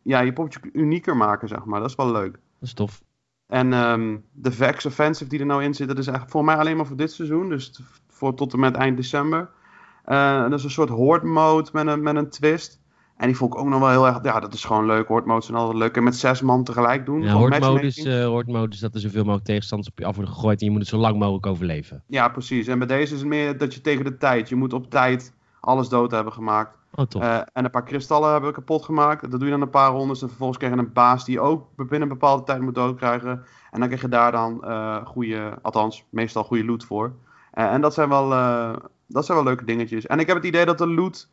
ja, 0.05 0.19
je 0.19 0.33
poppetje 0.33 0.69
unieker 0.73 1.17
maken, 1.17 1.47
zeg 1.47 1.65
maar. 1.65 1.79
Dat 1.79 1.89
is 1.89 1.95
wel 1.95 2.11
leuk. 2.11 2.31
Dat 2.31 2.41
is 2.59 2.73
tof. 2.73 3.03
En 3.47 3.73
um, 3.73 4.23
de 4.31 4.51
Vex 4.51 4.85
Offensive 4.85 5.29
die 5.29 5.39
er 5.39 5.45
nou 5.45 5.63
in 5.63 5.73
zit, 5.73 5.87
dat 5.87 5.97
is 5.97 6.07
echt 6.07 6.31
voor 6.31 6.43
mij 6.45 6.55
alleen 6.55 6.77
maar 6.77 6.85
voor 6.85 6.95
dit 6.95 7.11
seizoen. 7.11 7.49
Dus 7.49 7.79
voor 8.07 8.33
tot 8.33 8.53
en 8.53 8.59
met 8.59 8.75
eind 8.75 8.97
december. 8.97 9.49
Uh, 10.05 10.41
dat 10.41 10.53
is 10.53 10.63
een 10.63 10.69
soort 10.69 10.89
horde 10.89 11.25
mode 11.25 11.69
met 11.73 11.87
een, 11.87 12.01
met 12.01 12.15
een 12.15 12.29
twist. 12.29 12.79
En 13.17 13.27
die 13.27 13.35
vond 13.37 13.53
ik 13.53 13.59
ook 13.59 13.67
nog 13.67 13.79
wel 13.79 13.89
heel 13.89 14.07
erg. 14.07 14.19
Ja, 14.23 14.39
dat 14.39 14.53
is 14.53 14.65
gewoon 14.65 14.85
leuk. 14.85 15.07
Horde 15.07 15.41
zijn 15.41 15.57
altijd 15.57 15.77
leuk. 15.77 15.95
En 15.97 16.03
met 16.03 16.15
zes 16.15 16.41
man 16.41 16.63
tegelijk 16.63 17.05
doen. 17.05 17.21
Ja, 17.21 17.33
horde 17.33 17.59
modus, 17.59 17.97
uh, 18.05 18.81
dat 18.81 18.93
er 18.93 18.99
zoveel 18.99 19.23
mogelijk 19.23 19.45
tegenstanders 19.45 19.89
op 19.89 19.99
je 19.99 20.05
af 20.05 20.15
worden 20.15 20.33
gegooid. 20.33 20.59
En 20.59 20.65
je 20.65 20.71
moet 20.71 20.81
het 20.81 20.89
zo 20.89 20.97
lang 20.97 21.19
mogelijk 21.19 21.45
overleven. 21.45 22.03
Ja, 22.07 22.29
precies. 22.29 22.67
En 22.67 22.77
bij 22.77 22.87
deze 22.87 23.13
is 23.13 23.19
het 23.19 23.29
meer 23.29 23.57
dat 23.57 23.73
je 23.73 23.81
tegen 23.81 24.03
de 24.03 24.17
tijd. 24.17 24.49
Je 24.49 24.55
moet 24.55 24.73
op 24.73 24.89
tijd 24.89 25.33
alles 25.59 25.89
dood 25.89 26.11
hebben 26.11 26.33
gemaakt. 26.33 26.77
Oh, 26.95 27.05
tof. 27.05 27.23
Uh, 27.23 27.35
en 27.35 27.65
een 27.65 27.71
paar 27.71 27.83
kristallen 27.83 28.31
hebben 28.31 28.49
we 28.49 28.55
kapot 28.55 28.85
gemaakt. 28.85 29.21
Dat 29.21 29.39
doe 29.39 29.43
je 29.43 29.49
dan 29.49 29.61
een 29.61 29.69
paar 29.69 29.91
rondes. 29.91 30.21
En 30.21 30.27
vervolgens 30.27 30.57
krijg 30.57 30.73
je 30.73 30.79
een 30.79 30.93
baas 30.93 31.25
die 31.25 31.33
je 31.33 31.41
ook 31.41 31.75
binnen 31.75 32.01
een 32.01 32.07
bepaalde 32.07 32.43
tijd 32.43 32.61
moet 32.61 32.75
doodkrijgen. 32.75 33.45
En 33.71 33.79
dan 33.79 33.87
krijg 33.87 34.01
je 34.01 34.09
daar 34.09 34.31
dan 34.31 34.61
uh, 34.63 35.05
goede, 35.05 35.57
althans 35.61 36.03
meestal 36.09 36.43
goede 36.43 36.65
loot 36.65 36.85
voor. 36.85 37.13
Uh, 37.53 37.73
en 37.73 37.81
dat 37.81 37.93
zijn, 37.93 38.09
wel, 38.09 38.29
dat 39.07 39.25
zijn 39.25 39.37
wel 39.37 39.47
leuke 39.47 39.65
dingetjes. 39.65 40.05
En 40.05 40.19
ik 40.19 40.27
heb 40.27 40.35
het 40.35 40.45
idee 40.45 40.65
dat 40.65 40.77
de 40.77 40.87
loot 40.87 41.29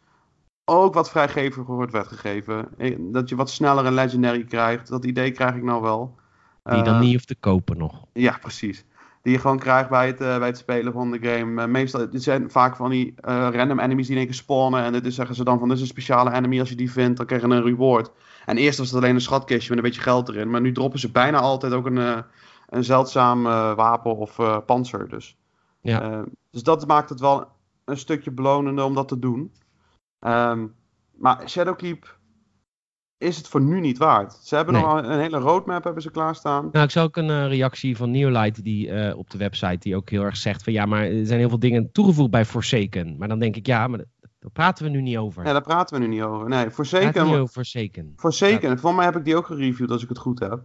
ook 0.64 0.94
wat 0.94 1.10
vrijgeviger 1.10 1.74
wordt 1.74 1.92
weggegeven. 1.92 2.68
Dat 2.98 3.28
je 3.28 3.36
wat 3.36 3.50
sneller 3.50 3.86
een 3.86 3.94
legendary 3.94 4.44
krijgt. 4.44 4.88
Dat 4.88 5.04
idee 5.04 5.30
krijg 5.30 5.54
ik 5.54 5.62
nou 5.62 5.82
wel. 5.82 6.14
Die 6.62 6.82
dan 6.82 7.00
niet 7.00 7.12
hoeft 7.12 7.26
te 7.26 7.34
kopen 7.34 7.78
nog. 7.78 8.04
Ja, 8.12 8.38
precies. 8.40 8.84
Die 9.22 9.32
je 9.32 9.38
gewoon 9.38 9.58
krijgt 9.58 9.88
bij 9.88 10.06
het, 10.06 10.20
uh, 10.20 10.38
bij 10.38 10.46
het 10.46 10.58
spelen 10.58 10.92
van 10.92 11.10
de 11.10 11.18
game. 11.18 11.62
Uh, 11.62 11.68
meestal 11.68 12.00
het 12.00 12.22
zijn 12.22 12.50
vaak 12.50 12.76
van 12.76 12.90
die 12.90 13.14
random 13.24 13.78
enemies 13.78 14.06
die 14.06 14.14
in 14.14 14.20
één 14.20 14.30
keer 14.30 14.40
spawnen. 14.40 14.82
En 14.82 14.92
dit 14.92 15.06
is, 15.06 15.14
zeggen 15.14 15.34
ze 15.34 15.44
dan 15.44 15.58
van, 15.58 15.68
dit 15.68 15.76
is 15.76 15.82
een 15.82 15.88
speciale 15.88 16.32
enemy. 16.32 16.60
Als 16.60 16.68
je 16.68 16.74
die 16.74 16.92
vindt, 16.92 17.16
dan 17.16 17.26
krijg 17.26 17.42
je 17.42 17.48
een 17.48 17.62
reward. 17.62 18.10
En 18.46 18.56
eerst 18.56 18.78
was 18.78 18.90
het 18.90 19.02
alleen 19.02 19.14
een 19.14 19.20
schatkistje 19.20 19.68
met 19.68 19.78
een 19.78 19.90
beetje 19.90 20.00
geld 20.00 20.28
erin. 20.28 20.50
Maar 20.50 20.60
nu 20.60 20.72
droppen 20.72 20.98
ze 20.98 21.10
bijna 21.10 21.38
altijd 21.38 21.72
ook 21.72 21.86
een, 21.86 22.24
een 22.68 22.84
zeldzaam 22.84 23.42
wapen 23.74 24.16
of 24.16 24.64
panzer. 24.66 25.08
Dus. 25.08 25.36
Ja. 25.80 26.24
dus 26.50 26.62
dat 26.62 26.86
maakt 26.86 27.08
het 27.08 27.20
wel 27.20 27.48
een 27.84 27.98
stukje 27.98 28.30
belonender 28.30 28.84
om 28.84 28.94
dat 28.94 29.08
te 29.08 29.18
doen. 29.18 29.52
Um, 30.20 30.74
maar 31.12 31.48
Shadowkeep 31.48 32.18
is 33.22 33.36
het 33.36 33.48
voor 33.48 33.60
nu 33.60 33.80
niet 33.80 33.98
waard. 33.98 34.38
Ze 34.42 34.54
hebben 34.56 34.74
nee. 34.74 34.82
nog 34.82 34.94
een 34.94 35.20
hele 35.20 35.38
roadmap 35.38 35.84
hebben 35.84 36.02
ze 36.02 36.10
klaarstaan. 36.10 36.68
Nou, 36.72 36.84
ik 36.84 36.90
zag 36.90 37.04
ook 37.04 37.16
een 37.16 37.28
uh, 37.28 37.46
reactie 37.46 37.96
van 37.96 38.10
Neolight 38.10 38.64
die, 38.64 38.88
uh, 38.88 39.18
op 39.18 39.30
de 39.30 39.38
website 39.38 39.78
die 39.78 39.96
ook 39.96 40.10
heel 40.10 40.22
erg 40.22 40.36
zegt 40.36 40.62
van 40.62 40.72
ja, 40.72 40.86
maar 40.86 41.02
er 41.02 41.26
zijn 41.26 41.38
heel 41.38 41.48
veel 41.48 41.58
dingen 41.58 41.92
toegevoegd 41.92 42.30
bij 42.30 42.44
Forsaken. 42.44 43.16
Maar 43.18 43.28
dan 43.28 43.38
denk 43.38 43.56
ik 43.56 43.66
ja, 43.66 43.86
maar 43.86 44.04
Daar 44.38 44.50
praten 44.50 44.84
we 44.84 44.90
nu 44.90 45.00
niet 45.00 45.16
over. 45.16 45.44
Ja, 45.44 45.52
daar 45.52 45.62
praten 45.62 45.96
we 45.96 46.06
nu 46.06 46.08
niet 46.08 46.22
over. 46.22 46.48
Nee, 46.48 46.70
Forsaken, 46.70 47.24
niet 47.26 47.34
over 47.34 47.52
Forsaken. 47.52 48.12
Forsaken. 48.16 48.78
Voor 48.78 48.94
mij 48.94 49.04
heb 49.04 49.16
ik 49.16 49.24
die 49.24 49.36
ook 49.36 49.46
gereviewd 49.46 49.90
als 49.90 50.02
ik 50.02 50.08
het 50.08 50.18
goed 50.18 50.40
heb. 50.40 50.60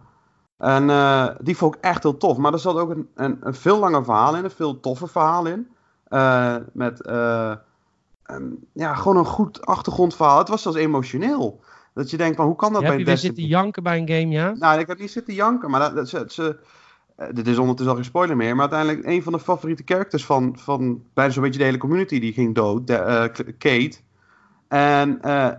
En 0.57 0.89
eh, 0.89 1.27
die 1.39 1.57
vond 1.57 1.75
ik 1.75 1.81
echt 1.81 2.03
heel 2.03 2.17
tof. 2.17 2.37
Maar 2.37 2.53
er 2.53 2.59
zat 2.59 2.75
ook 2.75 2.89
een, 2.89 3.09
een, 3.15 3.37
een 3.41 3.55
veel 3.55 3.79
langer 3.79 4.03
verhaal 4.03 4.35
in, 4.35 4.43
een 4.43 4.51
veel 4.51 4.79
toffer 4.79 5.09
verhaal 5.09 5.45
in. 5.45 5.67
Eh, 6.03 6.55
met 6.73 7.01
eh, 7.01 7.53
ja, 8.73 8.95
gewoon 8.95 9.17
een 9.17 9.25
goed 9.25 9.65
achtergrondverhaal. 9.65 10.37
Het 10.37 10.47
was 10.47 10.61
zelfs 10.61 10.77
emotioneel. 10.77 11.59
Dat 11.97 12.09
je 12.09 12.17
denkt 12.17 12.35
van 12.35 12.45
hoe 12.45 12.55
kan 12.55 12.73
dat 12.73 12.81
Heb 12.81 12.89
bij 12.89 12.99
je 12.99 13.05
weer 13.05 13.13
Destiny? 13.13 13.35
zitten 13.35 13.57
janken 13.57 13.83
bij 13.83 13.97
een 13.97 14.07
game, 14.07 14.27
ja? 14.27 14.53
Nou, 14.59 14.79
ik 14.79 14.87
heb 14.87 14.99
niet 14.99 15.11
zitten 15.11 15.33
janken, 15.33 15.69
maar 15.69 15.79
dat, 15.79 15.95
dat, 15.95 16.09
ze, 16.09 16.25
ze, 16.27 16.59
eh, 17.15 17.27
dit 17.33 17.47
is 17.47 17.57
ondertussen 17.57 17.89
al 17.89 17.95
geen 17.95 18.09
spoiler 18.09 18.35
meer. 18.35 18.55
Maar 18.55 18.69
uiteindelijk 18.71 19.05
een 19.05 19.23
van 19.23 19.33
de 19.33 19.39
favoriete 19.39 19.83
characters 19.85 20.25
van, 20.25 20.57
van 20.59 21.03
bijna 21.13 21.31
zo'n 21.31 21.43
beetje 21.43 21.59
de 21.59 21.65
hele 21.65 21.77
community 21.77 22.19
die 22.19 22.33
ging 22.33 22.55
dood, 22.55 22.87
de, 22.87 22.95
eh, 22.95 23.53
Kate. 23.57 23.97
En 24.67 25.21
eh, 25.21 25.51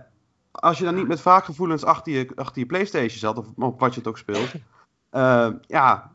als 0.51 0.77
je 0.77 0.83
dan 0.83 0.95
niet 0.95 1.07
met 1.07 1.23
wraakgevoelens 1.23 1.83
achter 1.83 2.13
je, 2.13 2.27
achter 2.35 2.61
je 2.61 2.67
Playstation 2.67 3.19
zat, 3.19 3.37
of 3.37 3.45
op 3.55 3.79
wat 3.79 3.93
je 3.93 3.99
het 3.99 4.09
ook 4.09 4.17
speelt, 4.17 4.51
ja, 5.77 6.11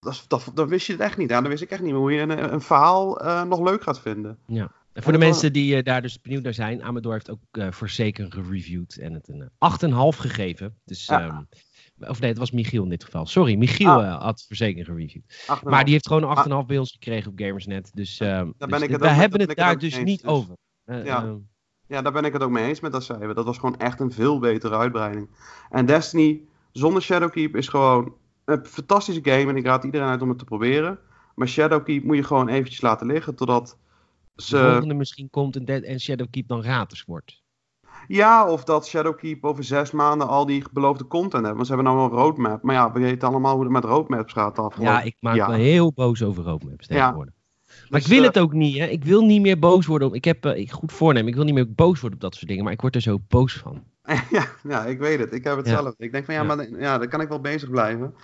dat, 0.00 0.24
dat, 0.28 0.50
dan 0.54 0.68
wist 0.68 0.86
je 0.86 0.92
het 0.92 1.02
echt 1.02 1.16
niet. 1.16 1.30
Ja, 1.30 1.40
dan 1.40 1.50
wist 1.50 1.62
ik 1.62 1.70
echt 1.70 1.82
niet 1.82 1.92
meer 1.92 2.00
hoe 2.00 2.12
je 2.12 2.20
een, 2.20 2.52
een 2.52 2.60
verhaal 2.60 3.20
nog 3.44 3.60
leuk 3.60 3.82
gaat 3.82 4.00
vinden. 4.00 4.38
Ja. 4.46 4.70
En 4.98 5.04
voor 5.04 5.12
de 5.12 5.18
mensen 5.18 5.52
die 5.52 5.76
eh, 5.76 5.82
daar 5.82 6.02
dus 6.02 6.20
benieuwd 6.20 6.42
naar 6.42 6.54
zijn, 6.54 6.82
Amador 6.82 7.12
heeft 7.12 7.30
ook 7.30 7.40
eh 7.50 7.70
Forsaken 7.70 8.32
gereviewd 8.32 8.96
en 8.98 9.12
het 9.12 9.28
een 9.28 9.40
eh, 9.58 10.10
8,5 10.12 10.18
gegeven. 10.18 10.78
Dus, 10.84 11.08
ehm, 11.08 11.40
of 11.98 12.20
nee, 12.20 12.28
het 12.30 12.38
was 12.38 12.50
Michiel 12.50 12.82
in 12.82 12.88
dit 12.88 13.04
geval. 13.04 13.26
Sorry, 13.26 13.54
Michiel 13.56 13.88
Ah. 13.88 14.06
eh, 14.06 14.20
had 14.22 14.42
Forsaken 14.46 14.84
gereviewd. 14.84 15.46
Maar 15.64 15.84
die 15.84 15.92
heeft 15.92 16.06
gewoon 16.06 16.22
een 16.22 16.28
8,5 16.28 16.66
bij 16.66 16.78
ons 16.78 16.92
gekregen 16.92 17.30
op 17.30 17.38
Gamersnet. 17.38 17.90
Dus, 17.94 18.20
ehm, 18.20 18.44
dus 18.56 18.68
ben 18.68 18.82
ik 18.82 18.90
het 18.90 19.00
we 19.00 19.08
hebben 19.08 19.38
ben 19.38 19.48
het 19.48 19.56
daar 19.56 19.78
dus 19.78 19.94
eens, 19.94 20.04
niet 20.04 20.22
dus. 20.22 20.30
over. 20.30 20.54
Eh, 20.84 21.04
Ja. 21.04 21.22
ehm, 21.22 21.36
Ja, 21.86 22.02
daar 22.02 22.12
ben 22.12 22.24
ik 22.24 22.32
het 22.32 22.42
ook 22.42 22.50
mee 22.50 22.64
eens 22.68 22.80
met 22.80 22.92
dat 22.92 23.04
cijfer. 23.04 23.34
Dat 23.34 23.44
was 23.44 23.58
gewoon 23.58 23.78
echt 23.78 24.00
een 24.00 24.12
veel 24.12 24.38
betere 24.38 24.76
uitbreiding. 24.76 25.28
En 25.70 25.86
Destiny 25.86 26.40
zonder 26.72 27.02
Shadowkeep 27.02 27.56
is 27.56 27.68
gewoon 27.68 28.14
een 28.44 28.66
fantastische 28.66 29.20
game. 29.24 29.48
En 29.50 29.56
ik 29.56 29.64
raad 29.64 29.84
iedereen 29.84 30.08
uit 30.08 30.22
om 30.22 30.28
het 30.28 30.38
te 30.38 30.44
proberen. 30.44 30.98
Maar 31.34 31.48
Shadowkeep 31.48 32.04
moet 32.04 32.16
je 32.16 32.22
gewoon 32.22 32.48
eventjes 32.48 32.80
laten 32.80 33.06
liggen 33.06 33.34
totdat 33.34 33.78
de 34.46 34.58
volgende 34.70 34.94
misschien 34.94 35.30
komt 35.30 35.56
en, 35.56 35.64
Dead 35.64 35.82
en 35.82 36.00
Shadowkeep 36.00 36.48
dan 36.48 36.62
gratis 36.62 37.04
wordt. 37.04 37.42
Ja, 38.08 38.50
of 38.50 38.64
dat 38.64 38.86
Shadowkeep 38.86 39.44
over 39.44 39.64
zes 39.64 39.90
maanden 39.90 40.28
al 40.28 40.46
die 40.46 40.64
beloofde 40.72 41.06
content 41.06 41.32
hebben. 41.32 41.54
Want 41.54 41.66
ze 41.66 41.74
hebben 41.74 41.92
nou 41.92 42.04
een 42.10 42.16
roadmap. 42.18 42.62
Maar 42.62 42.74
ja, 42.74 42.92
we 42.92 43.00
weten 43.00 43.28
allemaal 43.28 43.54
hoe 43.54 43.62
het 43.62 43.72
met 43.72 43.84
roadmaps 43.84 44.32
gaat 44.32 44.58
afgelopen 44.58 44.94
Ja, 44.94 45.02
ik 45.02 45.16
maak 45.20 45.48
me 45.48 45.56
heel 45.56 45.92
boos 45.92 46.22
over 46.22 46.44
roadmaps 46.44 46.86
Ja. 46.86 46.94
tegenwoordig. 46.96 47.34
Maar 47.66 48.00
Dus, 48.00 48.02
ik 48.02 48.06
wil 48.14 48.20
eh, 48.20 48.26
het 48.26 48.38
ook 48.38 48.52
niet, 48.52 48.78
hè. 48.78 48.86
Ik 48.86 49.04
wil 49.04 49.22
niet 49.24 49.40
meer 49.40 49.58
boos 49.58 49.86
worden. 49.86 50.08
op- 50.08 50.14
Ik 50.14 50.24
heb 50.24 50.46
ik, 50.46 50.70
goed 50.70 50.92
voornemen. 50.92 51.28
Ik 51.28 51.34
wil 51.34 51.44
niet 51.44 51.54
meer 51.54 51.72
boos 51.74 52.00
worden 52.00 52.18
op 52.18 52.24
dat 52.24 52.34
soort 52.34 52.48
dingen. 52.48 52.64
Maar 52.64 52.72
ik 52.72 52.80
word 52.80 52.94
er 52.94 53.00
zo 53.00 53.18
boos 53.28 53.52
van. 53.56 53.84
ja, 54.30 54.46
ja, 54.68 54.84
ik 54.84 54.98
weet 54.98 55.18
het. 55.18 55.32
Ik 55.32 55.44
heb 55.44 55.56
het 55.56 55.66
Ja. 55.66 55.72
zelf. 55.72 55.94
Ik 55.98 56.12
denk 56.12 56.24
van 56.24 56.34
ja, 56.34 56.40
Ja. 56.42 56.46
maar 56.54 56.80
ja, 56.80 56.98
dan 56.98 57.08
kan 57.08 57.20
ik 57.20 57.28
wel 57.28 57.40
bezig 57.40 57.70
blijven. 57.70 58.14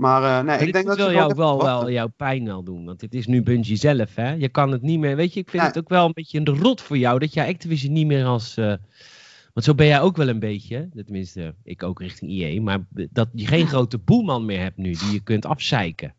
Maar 0.00 0.22
eh, 0.22 0.36
nee, 0.36 0.44
Maar 0.44 0.62
ik 0.62 0.72
denk 0.72 0.86
dat 0.86 0.96
wil 0.96 1.12
jou 1.12 1.34
wel, 1.36 1.62
wel 1.62 1.90
jouw 1.90 2.08
pijn 2.08 2.44
wel 2.44 2.62
doen. 2.62 2.84
Want 2.84 3.00
dit 3.00 3.14
is 3.14 3.26
nu 3.26 3.42
Bungie 3.42 3.76
zelf, 3.76 4.14
hè. 4.14 4.32
Je 4.32 4.48
kan 4.48 4.72
het 4.72 4.82
niet 4.82 4.98
meer... 4.98 5.16
Weet 5.16 5.34
je, 5.34 5.40
ik 5.40 5.50
vind 5.50 5.62
het 5.62 5.78
ook 5.78 5.88
wel 5.88 6.06
een 6.06 6.12
beetje 6.12 6.38
een 6.38 6.58
rot 6.58 6.80
voor 6.80 6.98
jou... 6.98 7.18
dat 7.18 7.34
jij 7.34 7.48
Activision 7.48 7.92
niet 7.92 8.06
meer 8.06 8.24
als... 8.24 8.56
eh, 8.56 8.74
want 9.52 9.66
zo 9.66 9.74
ben 9.74 9.86
jij 9.86 10.00
ook 10.00 10.16
wel 10.16 10.28
een 10.28 10.38
beetje. 10.38 10.88
Tenminste, 11.04 11.54
ik 11.64 11.82
ook 11.82 12.00
richting 12.00 12.30
EA. 12.30 12.62
Maar 12.62 12.78
dat 13.10 13.28
je 13.32 13.46
geen 13.46 13.66
grote 13.66 13.98
boelman 13.98 14.44
meer 14.44 14.60
hebt 14.60 14.76
nu... 14.76 14.92
die 14.92 15.12
je 15.12 15.22
kunt 15.22 15.46
afzeiken. 15.46 16.14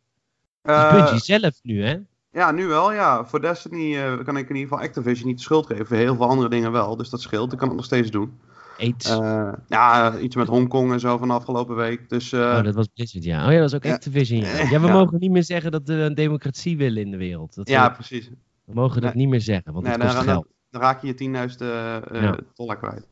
Het 0.61 0.75
Eh, 0.75 0.93
Bungie 0.93 1.19
zelf 1.21 1.59
nu, 1.61 1.85
hè. 1.85 1.97
Ja, 2.31 2.51
nu 2.51 2.65
wel, 2.67 2.93
ja. 2.93 3.25
Voor 3.25 3.41
Destiny 3.41 3.93
kan 4.23 4.37
ik 4.37 4.49
in 4.49 4.55
ieder 4.55 4.69
geval 4.71 4.79
Activision 4.87 5.27
niet 5.27 5.37
de 5.37 5.43
schuld 5.43 5.65
geven. 5.65 5.97
Heel 5.97 6.15
veel 6.15 6.27
andere 6.27 6.49
dingen 6.49 6.71
wel. 6.71 6.95
Dus 6.95 7.09
dat 7.09 7.21
scheelt. 7.21 7.51
Ik 7.51 7.57
kan 7.57 7.67
het 7.67 7.77
nog 7.77 7.85
steeds 7.85 8.11
doen. 8.11 8.39
AIDS. 8.81 9.09
Eh, 9.09 9.53
ja, 9.67 10.17
iets 10.17 10.35
met 10.35 10.47
Hongkong 10.47 10.91
en 10.91 10.99
zo 10.99 11.17
van 11.17 11.27
de 11.27 11.33
afgelopen 11.33 11.75
week. 11.75 12.09
Dus 12.09 12.31
eh, 12.31 12.39
oh, 12.39 12.63
dat 12.63 12.75
was 12.75 12.87
Blizzard, 12.93 13.23
ja. 13.23 13.45
Oh 13.45 13.51
ja, 13.51 13.59
dat 13.59 13.71
was 13.71 13.73
ook 13.75 13.83
Ja. 13.83 13.93
Activision, 13.93 14.39
ja. 14.39 14.47
Ja, 14.57 14.79
we 14.79 14.87
Ja. 14.87 14.93
mogen 14.93 15.19
niet 15.19 15.31
meer 15.31 15.43
zeggen 15.43 15.71
dat 15.71 15.81
we 15.85 15.93
een 15.93 16.13
democratie 16.15 16.77
willen 16.77 17.01
in 17.01 17.11
de 17.11 17.17
wereld. 17.17 17.55
Dat 17.55 17.69
ja, 17.69 17.87
we, 17.89 17.93
precies. 17.93 18.29
we 18.65 18.73
mogen 18.73 19.01
dat 19.01 19.13
Nee. 19.13 19.21
niet 19.23 19.31
meer 19.31 19.41
zeggen, 19.41 19.73
want 19.73 19.85
Nee, 19.85 19.93
het 19.93 20.01
kost 20.03 20.15
dan, 20.15 20.23
geld. 20.23 20.43
dan, 20.43 20.53
dan 20.71 20.81
raak 20.81 21.01
je 21.01 21.07
je 21.07 21.13
10.000 21.13 21.61
eh 21.61 22.33
dollar 22.55 22.77
kwijt. 22.77 23.07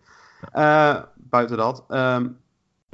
Buiten 1.15 1.57
dat. 1.57 1.83
Ehm, 1.87 2.27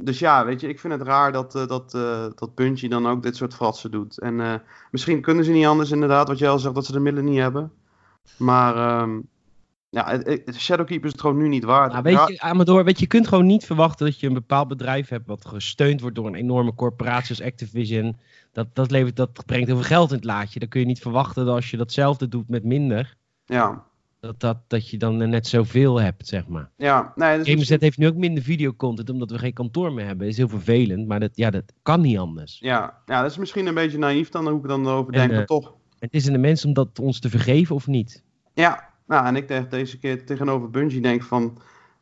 dus 0.02 0.18
ja, 0.18 0.44
weet 0.44 0.60
je, 0.60 0.68
ik 0.68 0.80
vind 0.80 0.92
het 0.92 1.02
raar 1.02 1.32
dat, 1.32 1.54
eh, 1.54 1.66
dat, 1.66 1.90
dat 2.34 2.54
Bungie 2.54 2.88
dan 2.88 3.06
ook 3.06 3.22
dit 3.22 3.36
soort 3.36 3.54
fratsen 3.54 3.90
doet. 3.90 4.20
En 4.20 4.62
misschien 4.90 5.20
kunnen 5.20 5.44
ze 5.44 5.52
niet 5.52 5.66
anders 5.66 5.90
inderdaad, 5.90 6.28
wat 6.28 6.38
jij 6.38 6.48
al 6.48 6.58
zegt, 6.58 6.74
dat 6.74 6.86
ze 6.86 6.92
de 6.92 7.00
middelen 7.00 7.30
niet 7.30 7.40
hebben. 7.40 7.72
Maar 8.38 8.76
ehm, 8.76 9.20
ja, 9.90 10.08
het- 10.10 10.26
het- 10.44 10.56
Shadowkeep 10.60 11.04
is 11.04 11.12
het 11.12 11.20
gewoon 11.20 11.36
nu 11.36 11.48
niet 11.48 11.64
waard. 11.64 11.90
Nou, 11.92 12.02
weet 12.02 12.28
je, 12.28 12.40
Amador, 12.40 12.84
weet 12.84 12.94
je, 12.96 13.00
je 13.02 13.06
kunt 13.06 13.28
gewoon 13.28 13.46
niet 13.46 13.64
verwachten 13.64 14.06
dat 14.06 14.20
je 14.20 14.26
een 14.26 14.32
bepaald 14.34 14.68
bedrijf 14.68 15.08
hebt 15.08 15.26
wat 15.26 15.46
gesteund 15.46 16.00
wordt 16.00 16.16
door 16.16 16.26
een 16.26 16.34
enorme 16.34 16.74
corporatie 16.74 17.30
als 17.30 17.42
Activision. 17.46 18.16
Dat, 18.52 18.66
dat, 18.72 18.90
levert, 18.90 19.16
dat 19.16 19.42
brengt 19.46 19.66
heel 19.66 19.76
veel 19.76 19.84
geld 19.86 20.10
in 20.10 20.16
het 20.16 20.24
laadje. 20.24 20.58
Dan 20.58 20.68
kun 20.68 20.80
je 20.80 20.86
niet 20.86 21.00
verwachten 21.00 21.44
dat 21.44 21.54
als 21.54 21.70
je 21.70 21.76
datzelfde 21.76 22.28
doet 22.28 22.48
met 22.48 22.64
minder, 22.64 23.16
Ja, 23.44 23.84
dat, 24.20 24.40
dat, 24.40 24.58
dat 24.66 24.88
je 24.90 24.96
dan 24.98 25.16
net 25.28 25.46
zoveel 25.46 26.00
hebt, 26.00 26.26
zeg 26.26 26.46
maar. 26.46 26.70
ja. 26.76 27.12
Nee, 27.14 27.38
dus 27.38 27.48
Gamersnet 27.48 27.80
heeft 27.80 27.98
nu 27.98 28.06
ook 28.06 28.14
minder 28.16 28.42
videocontent 28.42 29.10
omdat 29.10 29.30
we 29.30 29.38
geen 29.38 29.52
kantoor 29.52 29.92
meer 29.92 30.04
hebben. 30.06 30.18
Dat 30.22 30.28
is 30.28 30.36
heel 30.36 30.48
vervelend, 30.48 31.06
maar 31.08 31.20
dat, 31.20 31.30
ja, 31.34 31.50
dat 31.50 31.72
kan 31.82 32.00
niet 32.00 32.18
anders. 32.18 32.58
ja, 32.60 33.02
ja, 33.06 33.22
dat 33.22 33.30
is 33.30 33.36
misschien 33.36 33.66
een 33.66 33.74
beetje 33.74 33.98
naïef 33.98 34.28
dan, 34.28 34.48
hoe 34.48 34.58
ik 34.60 34.68
dan 34.68 34.88
over 34.88 35.12
En, 35.12 35.28
denk, 35.28 35.40
eh, 35.40 35.44
toch. 35.46 35.74
Het 35.98 36.14
is 36.14 36.26
aan 36.26 36.32
de 36.32 36.38
mens 36.38 36.64
om 36.64 36.72
dat 36.72 36.98
ons 36.98 37.20
te 37.20 37.28
vergeven 37.30 37.74
of 37.74 37.86
niet. 37.86 38.22
Ja, 38.54 38.88
nou, 39.06 39.26
en 39.26 39.36
ik 39.36 39.48
denk 39.48 39.70
deze 39.70 39.98
keer 39.98 40.26
tegenover 40.26 40.70
Bungie 40.70 41.00
denk 41.00 41.22
van, 41.22 41.58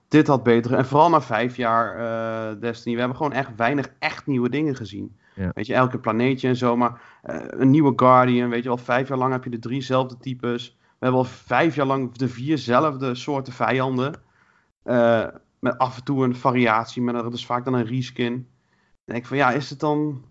dit 0.09 0.27
had 0.27 0.43
beter. 0.43 0.75
En 0.75 0.87
vooral 0.87 1.11
na 1.11 1.21
vijf 1.21 1.57
jaar 1.57 1.97
eh, 1.97 2.61
Destiny, 2.61 2.95
we 2.95 3.01
hebben 3.01 3.17
gewoon 3.17 3.33
echt 3.33 3.51
weinig 3.57 3.93
echt 3.99 4.27
nieuwe 4.27 4.49
dingen 4.49 4.77
gezien. 4.77 5.17
Ja. 5.35 5.51
Weet 5.55 5.67
je, 5.67 5.75
elke 5.75 5.99
planeetje 5.99 6.49
en 6.49 6.57
zo, 6.57 6.77
maar 6.77 7.01
eh, 7.23 7.37
een 7.49 7.71
nieuwe 7.71 7.93
Guardian, 7.97 8.49
weet 8.49 8.63
je 8.63 8.69
wel, 8.69 8.79
vijf 8.79 9.09
jaar 9.09 9.19
lang 9.19 9.33
heb 9.33 9.45
je 9.45 9.51
de 9.51 9.59
driezelfde 9.59 10.19
types. 10.19 10.77
We 10.81 11.11
hebben 11.11 11.21
al 11.21 11.27
vijf 11.27 11.75
jaar 11.75 11.87
lang 11.87 12.13
de 12.13 12.29
vierzelfde 12.29 13.15
soorten 13.15 13.53
vijanden. 13.53 14.15
Eh, 14.83 15.27
met 15.59 15.79
af 15.79 15.97
en 15.97 16.05
toe 16.05 16.25
een 16.25 16.37
variatie, 16.37 17.03
maar 17.03 17.15
dat 17.15 17.33
is 17.33 17.47
vaak 17.47 17.65
dan 17.65 17.75
een 17.75 17.87
reskin. 17.87 18.33
Dan 18.33 18.45
denk 19.05 19.19
ik 19.19 19.27
van, 19.27 19.37
ja, 19.37 19.51
is 19.51 19.71
het 19.71 19.81
dan... 19.81 20.25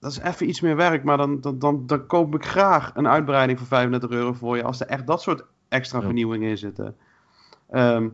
Dat 0.00 0.10
is 0.10 0.18
even 0.18 0.48
iets 0.48 0.60
meer 0.60 0.76
werk, 0.76 1.04
maar 1.04 1.16
dan, 1.16 1.40
dan, 1.40 1.58
dan, 1.58 1.86
dan 1.86 2.06
koop 2.06 2.34
ik 2.34 2.44
graag 2.44 2.90
een 2.94 3.08
uitbreiding 3.08 3.58
voor 3.58 3.68
35 3.68 4.10
euro 4.10 4.32
voor 4.32 4.56
je. 4.56 4.62
Als 4.62 4.80
er 4.80 4.86
echt 4.86 5.06
dat 5.06 5.22
soort 5.22 5.44
extra 5.68 5.98
Ja. 5.98 6.04
vernieuwingen 6.04 6.50
in 6.50 6.58
zitten. 6.58 6.96
Ehm, 7.70 8.08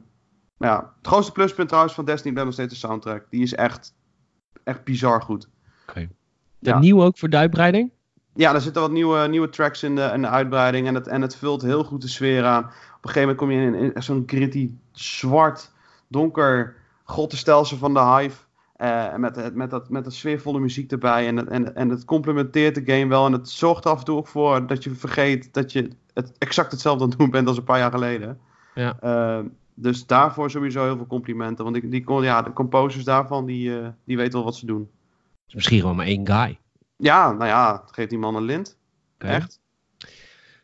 maar 0.56 0.68
ja, 0.70 0.92
het 0.98 1.06
grootste 1.06 1.32
pluspunt 1.32 1.68
trouwens 1.68 1.94
van 1.94 2.04
Destiny 2.04 2.32
blijft 2.32 2.50
nog 2.50 2.58
steeds 2.58 2.80
de 2.80 2.86
soundtrack. 2.86 3.26
Die 3.30 3.42
is 3.42 3.54
echt, 3.54 3.94
echt 4.64 4.84
bizar 4.84 5.22
goed. 5.22 5.48
Dat 6.58 6.74
Ja. 6.74 6.78
nieuw 6.78 7.02
ook 7.02 7.18
voor 7.18 7.28
de 7.28 7.36
uitbreiding? 7.36 7.90
Ja, 8.34 8.54
er 8.54 8.60
zitten 8.60 8.82
wat 8.82 8.90
nieuwe, 8.90 9.28
nieuwe 9.28 9.48
tracks 9.48 9.82
in 9.82 9.94
de, 9.96 10.10
in 10.14 10.20
de 10.22 10.28
uitbreiding. 10.28 10.86
En 10.86 10.94
het, 10.94 11.06
en 11.06 11.22
het 11.22 11.36
vult 11.36 11.62
heel 11.62 11.84
goed 11.84 12.00
de 12.00 12.08
sfeer 12.08 12.44
aan. 12.44 12.64
Op 12.64 12.68
een 13.04 13.10
gegeven 13.10 13.20
moment 13.20 13.38
kom 13.38 13.50
je 13.50 13.66
in, 13.66 13.94
in, 13.94 14.02
zo'n 14.02 14.22
gritty, 14.26 14.74
zwart, 14.92 15.72
donker 16.08 16.76
grottenstelsel 17.04 17.76
van 17.76 17.94
de 17.94 18.00
Hive. 18.00 18.36
Eh, 18.76 19.14
met, 19.16 19.37
het- 19.37 19.54
met, 19.54 19.70
dat, 19.70 19.88
met 19.90 20.04
dat 20.04 20.12
sfeervolle 20.14 20.61
muziek 20.61 20.90
erbij. 20.92 21.26
En, 21.26 21.37
het- 21.37 21.48
en, 21.48 21.74
en 21.74 21.88
het 21.88 22.04
complementeert 22.04 22.74
de 22.74 22.92
game 22.94 23.06
wel. 23.08 23.26
En 23.26 23.32
het 23.32 23.48
zorgt 23.48 23.85
er 23.85 23.90
af 23.90 23.98
en 23.98 24.04
toe 24.04 24.16
ook 24.16 24.28
voor 24.28 24.66
dat 24.66 24.85
je 24.85 24.94
vergeet 24.94 25.54
dat 25.54 25.72
je 25.72 25.88
het 26.14 26.32
exact 26.38 26.72
hetzelfde 26.72 27.04
aan 27.04 27.11
het 27.11 27.18
doen 27.18 27.30
bent 27.30 27.48
als 27.48 27.56
een 27.56 27.64
paar 27.64 27.78
jaar 27.78 27.90
geleden. 27.90 28.38
Ja. 28.74 28.96
Eh, 29.00 29.44
dus 29.74 30.06
daarvoor 30.06 30.50
sowieso 30.50 30.85
heel 30.85 30.96
veel 30.96 31.06
complimenten. 31.06 31.64
Want 31.64 31.80
die, 31.80 31.88
die, 31.88 32.20
ja, 32.22 32.42
de 32.42 32.52
composers 32.52 33.04
daarvan, 33.04 33.46
die, 33.46 33.78
eh, 33.80 33.88
die 34.04 34.16
weten 34.16 34.32
wel 34.32 34.44
wat 34.44 34.56
ze 34.56 34.66
doen. 34.66 34.90
is 35.48 35.54
misschien 35.54 35.80
gewoon 35.80 35.96
maar 35.96 36.06
één 36.06 36.26
guy. 36.26 36.58
Ja, 36.96 37.32
nou 37.32 37.44
ja, 37.46 37.82
geef 37.90 38.08
die 38.08 38.18
man 38.18 38.37
een 38.37 38.42
lint. 38.42 38.78
Echt. 39.18 39.61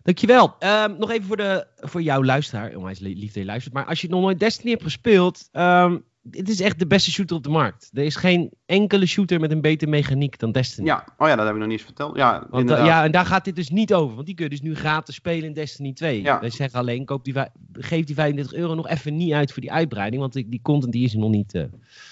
Dankjewel. 0.02 0.54
Ehm 0.58 0.94
nog 0.98 1.10
even 1.10 1.24
voor, 1.26 1.36
de, 1.36 1.66
voor 1.76 2.02
jouw 2.02 2.24
luisteraar. 2.24 2.74
Onwijs 2.76 2.98
li- 2.98 3.18
lief 3.18 3.26
dat 3.32 3.34
je 3.42 3.44
luistert. 3.44 3.74
Maar 3.74 3.84
als 3.86 4.00
je 4.00 4.08
nog 4.08 4.20
nooit 4.20 4.38
Destiny 4.40 4.70
hebt 4.70 4.82
gespeeld. 4.82 5.48
ehm 5.52 5.96
dit 6.22 6.48
is 6.48 6.60
echt 6.60 6.78
de 6.78 6.86
beste 6.86 7.10
shooter 7.10 7.36
op 7.36 7.42
de 7.42 7.48
markt. 7.48 7.90
Er 7.92 8.02
is 8.04 8.16
geen 8.16 8.50
enkele 8.66 9.06
shooter 9.06 9.40
met 9.40 9.50
een 9.50 9.60
betere 9.60 9.90
mechaniek 9.90 10.38
dan 10.38 10.52
Destiny. 10.52 10.86
Ja, 10.86 11.04
oh 11.18 11.28
ja, 11.28 11.36
dat 11.36 11.44
heb 11.44 11.54
ik 11.54 11.60
nog 11.60 11.68
niet 11.68 11.78
eens 11.78 11.86
verteld. 11.86 12.16
Ja, 12.16 12.46
Want, 12.50 12.60
inderdaad. 12.62 12.86
ja, 12.86 13.04
en 13.04 13.12
daar 13.12 13.26
gaat 13.26 13.44
dit 13.44 13.56
dus 13.56 13.70
niet 13.70 13.94
over. 13.94 14.14
Want 14.14 14.26
die 14.26 14.34
kun 14.34 14.44
je 14.44 14.50
dus 14.50 14.60
nu 14.60 14.74
gratis 14.74 15.14
spelen 15.14 15.44
in 15.44 15.52
Destiny 15.54 15.92
2. 15.92 16.22
Ja. 16.22 16.40
Wij 16.40 16.50
zeggen 16.50 16.78
alleen, 16.78 17.04
koop 17.04 17.24
die, 17.24 17.34
geef 17.72 18.04
die 18.04 18.14
35 18.14 18.58
euro 18.58 18.74
nog 18.74 18.88
even 18.88 19.16
niet 19.16 19.32
uit 19.32 19.52
voor 19.52 19.62
die 19.62 19.72
uitbreiding. 19.72 20.20
Want 20.20 20.32
die, 20.32 20.48
die 20.48 20.62
content 20.62 20.92
die 20.92 21.04
is 21.04 21.14
nog 21.14 21.30
niet 21.30 21.54
eh, 21.54 21.64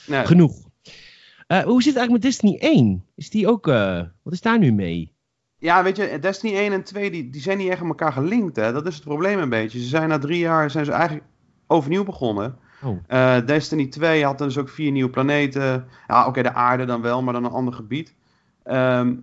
Nee. 0.07 0.27
genoeg. 0.27 0.65
Eh, 1.47 1.63
hoe 1.63 1.83
zit 1.83 1.95
het 1.95 1.97
eigenlijk 2.03 2.11
met 2.11 2.23
Destiny 2.23 2.57
1? 2.59 3.05
Is 3.15 3.31
die 3.31 3.49
ook, 3.49 3.69
eh, 3.69 4.03
wat 4.23 4.33
is 4.33 4.41
daar 4.41 4.59
nu 4.59 4.73
mee? 4.73 5.15
Ja, 5.59 5.83
weet 5.83 5.97
je, 5.97 6.19
Destiny 6.21 6.57
1 6.57 6.73
en 6.73 6.85
2, 6.85 7.11
die, 7.11 7.31
die 7.31 7.41
zijn 7.41 7.59
niet 7.59 7.69
echt 7.69 7.81
aan 7.81 7.87
elkaar 7.87 8.13
gelinkt, 8.13 8.57
hè. 8.57 8.73
Dat 8.73 8.87
is 8.87 8.95
het 8.95 9.05
probleem 9.05 9.39
een 9.39 9.49
beetje. 9.49 9.79
Ze 9.79 9.87
zijn 9.87 10.09
na 10.09 10.19
drie 10.19 10.39
jaar, 10.39 10.71
zijn 10.71 10.85
ze 10.85 10.93
eigenlijk 10.93 11.25
overnieuw 11.67 12.05
begonnen. 12.05 12.57
Oh. 12.83 12.99
Eh, 13.07 13.37
Destiny 13.47 13.87
2 13.87 14.25
had 14.25 14.39
dus 14.39 14.59
ook 14.59 14.69
vier 14.69 14.91
nieuwe 14.91 15.11
planeten. 15.11 15.85
Ja, 16.07 16.27
oké, 16.27 16.43
de 16.43 16.55
aarde 16.55 16.85
dan 16.85 17.01
wel, 17.03 17.23
maar 17.23 17.33
dan 17.33 17.45
een 17.45 17.51
ander 17.51 17.75
gebied. 17.75 18.15
Ehm, 18.65 19.15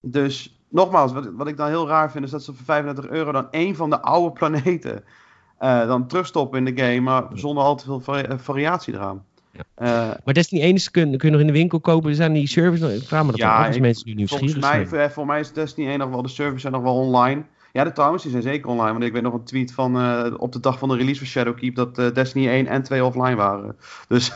dus, 0.00 0.58
nogmaals, 0.68 1.12
wat, 1.12 1.30
wat 1.36 1.48
ik 1.48 1.56
dan 1.56 1.68
heel 1.68 1.88
raar 1.88 2.10
vind, 2.10 2.24
is 2.24 2.30
dat 2.30 2.42
ze 2.42 2.52
voor 2.54 2.64
35 2.64 3.08
euro 3.08 3.32
dan 3.32 3.50
één 3.50 3.74
van 3.76 3.90
de 3.90 4.00
oude 4.00 4.32
planeten 4.38 5.04
eh, 5.58 5.86
dan 5.86 6.06
terugstoppen 6.06 6.66
in 6.66 6.74
de 6.74 6.82
game, 6.82 7.00
maar 7.00 7.24
zonder 7.34 7.64
al 7.64 7.76
te 7.76 7.84
veel 7.84 8.00
vari- 8.00 8.22
eh, 8.26 8.38
variatie 8.38 8.94
eraan. 8.94 9.24
Ja. 9.50 9.62
Eh, 9.74 10.16
Maar 10.24 10.34
Destiny 10.34 10.62
1 10.62 10.74
is, 10.74 10.90
kun, 10.90 11.16
kun 11.16 11.28
je 11.28 11.30
nog 11.30 11.40
in 11.40 11.46
de 11.46 11.52
winkel 11.58 11.80
kopen. 11.80 12.14
Zijn 12.14 12.32
die 12.32 12.46
servers 12.48 12.80
nog? 12.80 12.90
Ik 12.90 13.02
vraag 13.08 13.24
me 13.24 13.30
dat 13.30 13.40
Ja, 13.40 13.56
af 13.58 13.66
als 13.66 13.76
ik- 13.76 13.82
mensen 13.82 14.06
nu 14.16 14.26
volgens 14.28 14.40
nieuwsgierig 14.52 14.70
mij, 14.78 14.86
zijn. 14.88 15.02
voor, 15.06 15.10
voor 15.14 15.26
mij 15.26 15.40
is 15.40 15.52
Destiny 15.52 15.88
1 15.88 15.98
nog 15.98 16.08
wel, 16.10 16.22
de 16.22 16.28
servers 16.28 16.60
zijn 16.62 16.72
nog 16.72 16.82
wel 16.82 16.94
online. 16.96 17.42
Ja, 17.72 17.84
de 17.84 17.92
trouwens, 17.92 18.22
die 18.22 18.30
zijn 18.30 18.42
zeker 18.42 18.68
online. 18.70 18.92
Want 18.92 19.04
ik 19.04 19.12
weet 19.12 19.22
nog 19.22 19.34
een 19.34 19.44
tweet 19.44 19.72
van 19.72 19.96
eh, 19.96 20.34
op 20.36 20.52
de 20.52 20.60
dag 20.60 20.78
van 20.78 20.88
de 20.88 20.96
release 20.96 21.18
van 21.18 21.26
Shadowkeep 21.26 21.74
dat 21.74 21.98
eh, 21.98 22.12
Destiny 22.12 22.48
1 22.48 22.66
en 22.66 22.82
2 22.82 23.04
offline 23.04 23.34
waren. 23.34 23.76
Dus 24.08 24.30